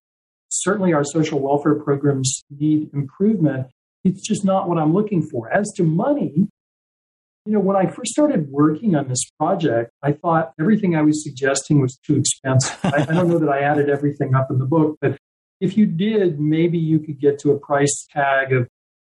[0.49, 3.67] certainly, our social welfare programs need improvement.
[4.03, 5.51] It's just not what I'm looking for.
[5.51, 6.47] As to money,
[7.45, 11.23] you know, when I first started working on this project, I thought everything I was
[11.23, 12.77] suggesting was too expensive.
[12.83, 15.17] I, I, don't know that I added everything up in the book, but
[15.59, 18.67] if you did, maybe you could get to a price tag of,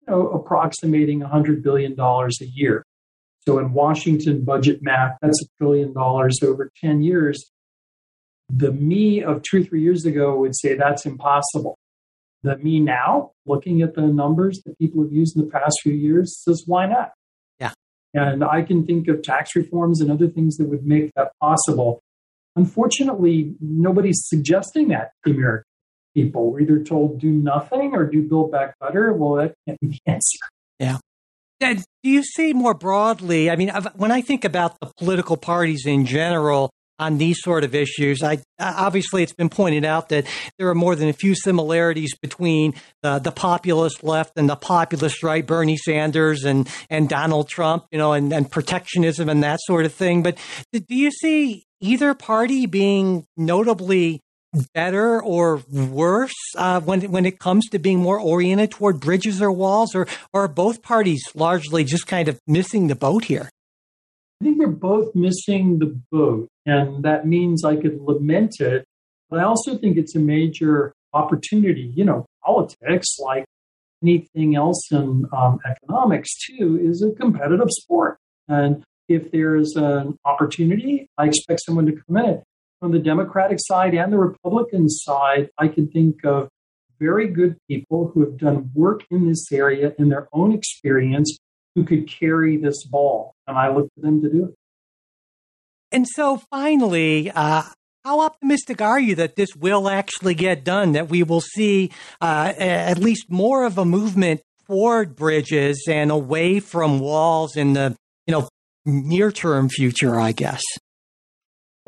[0.00, 2.84] you know, approximating $100 billion a year.
[3.46, 7.50] So in Washington budget math, that's a trillion dollars over 10 years.
[8.48, 11.78] The me of two, three years ago would say that's impossible.
[12.42, 15.92] The me now, looking at the numbers that people have used in the past few
[15.92, 17.12] years, says, why not?
[18.14, 18.30] Yeah.
[18.32, 22.02] And I can think of tax reforms and other things that would make that possible.
[22.56, 25.64] Unfortunately, nobody's suggesting that to American
[26.14, 26.50] people.
[26.50, 29.12] We're either told do nothing or do build back better.
[29.12, 30.38] Well, that can't be the answer.
[30.78, 30.98] Yeah.
[31.60, 33.50] Do you see more broadly?
[33.50, 37.74] I mean, when I think about the political parties in general, on these sort of
[37.74, 38.22] issues.
[38.22, 40.26] I obviously it's been pointed out that
[40.58, 45.44] there are more than a few similarities between the, populist left and the populist right,
[45.44, 49.94] Bernie Sanders and and Donald Trump, you know, and, and protectionism and that sort of
[49.94, 50.22] thing.
[50.22, 50.36] But
[50.72, 54.20] do you see either party being notably
[54.74, 59.52] better or worse uh, when when it comes to being more oriented toward bridges or
[59.52, 63.48] walls, or, or are both parties largely just kind of missing the boat here?
[64.40, 68.84] I think they're both missing the boat, and that means I could lament it.
[69.28, 71.92] But I also think it's a major opportunity.
[71.94, 73.44] You know, politics, like
[74.02, 78.18] anything else in um, economics, too, is a competitive sport.
[78.48, 82.42] And if there's an opportunity, I expect someone to come in.
[82.80, 86.48] From the Democratic side and the Republican side, I can think of
[86.98, 91.38] very good people who have done work in this area in their own experience
[91.74, 93.34] who could carry this ball.
[93.46, 94.54] And I look for them to do it.
[95.92, 97.64] And so finally, uh,
[98.04, 102.52] how optimistic are you that this will actually get done, that we will see uh,
[102.56, 108.32] at least more of a movement toward bridges and away from walls in the you
[108.32, 108.48] know
[108.86, 110.62] near term future, I guess?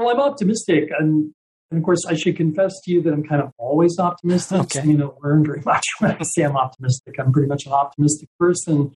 [0.03, 0.91] Well, I'm optimistic.
[0.99, 1.33] And
[1.71, 4.61] And of course, I should confess to you that I'm kind of always optimistic.
[4.61, 4.87] Okay.
[4.87, 7.19] You know, learn very much when I say I'm optimistic.
[7.19, 8.95] I'm pretty much an optimistic person.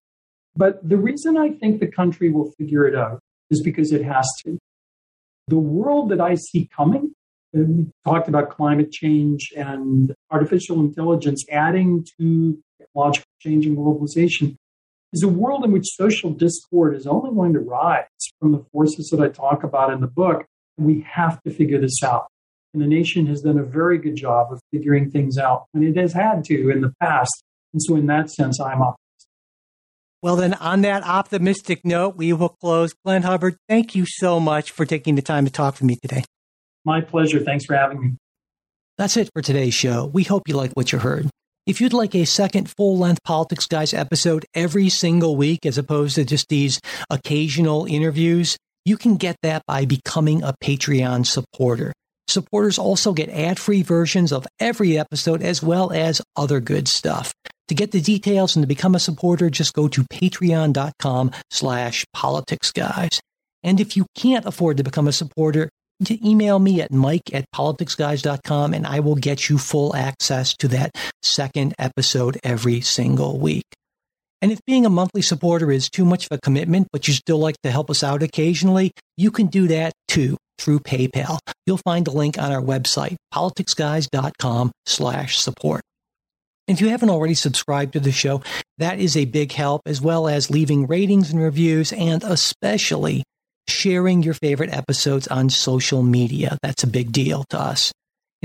[0.54, 4.26] But the reason I think the country will figure it out is because it has
[4.44, 4.59] to.
[5.48, 7.14] The world that I see coming,
[7.54, 14.57] and we talked about climate change and artificial intelligence adding to technological change and globalization,
[15.12, 18.04] is a world in which social discord is only going to rise
[18.40, 20.44] from the forces that I talk about in the book.
[20.78, 22.26] And we have to figure this out.
[22.74, 25.96] And the nation has done a very good job of figuring things out, and it
[25.96, 27.42] has had to in the past.
[27.72, 28.96] And so, in that sense, I'm optimistic.
[30.22, 32.94] Well, then, on that optimistic note, we will close.
[33.04, 36.24] Glenn Hubbard, thank you so much for taking the time to talk with me today.
[36.84, 37.40] My pleasure.
[37.40, 38.16] Thanks for having me.
[38.98, 40.06] That's it for today's show.
[40.06, 41.28] We hope you like what you heard.
[41.66, 46.14] If you'd like a second full length Politics Guys episode every single week, as opposed
[46.14, 48.56] to just these occasional interviews,
[48.87, 51.93] you can get that by becoming a Patreon supporter.
[52.28, 57.32] Supporters also get ad free versions of every episode as well as other good stuff.
[57.68, 62.70] To get the details and to become a supporter, just go to patreon.com slash politics
[62.70, 63.20] guys.
[63.64, 65.68] And if you can't afford to become a supporter,
[66.05, 70.68] to email me at mike at politicsguys.com and I will get you full access to
[70.68, 73.64] that second episode every single week.
[74.47, 77.38] And if being a monthly supporter is too much of a commitment, but you still
[77.38, 81.38] like to help us out occasionally, you can do that too through PayPal.
[81.66, 85.82] You'll find a link on our website, politicsguys.com slash support.
[86.68, 88.40] If you haven't already subscribed to the show,
[88.78, 93.24] that is a big help, as well as leaving ratings and reviews, and especially
[93.66, 96.57] sharing your favorite episodes on social media.
[96.62, 97.90] That's a big deal to us.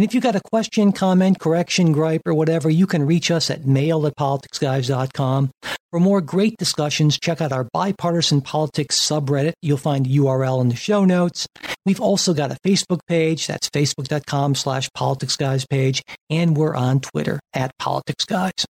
[0.02, 3.52] And if you've got a question, comment, correction, gripe, or whatever, you can reach us
[3.52, 5.52] at mail at politicsguys.com.
[5.92, 9.54] For more great discussions, check out our bipartisan politics subreddit.
[9.62, 11.46] You'll find the URL in the show notes.
[11.86, 13.46] We've also got a Facebook page.
[13.46, 16.02] That's facebook.com slash politicsguys page.
[16.32, 18.66] And we're on Twitter at politicsguys.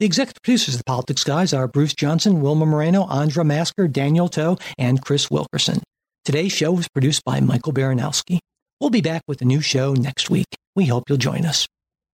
[0.00, 4.28] The executive producers of the Politics Guys are Bruce Johnson, Wilma Moreno, Andra Masker, Daniel
[4.28, 5.78] Toe, and Chris Wilkerson.
[6.24, 8.40] Today's show was produced by Michael Baranowski.
[8.80, 10.56] We'll be back with a new show next week.
[10.74, 11.66] We hope you'll join us.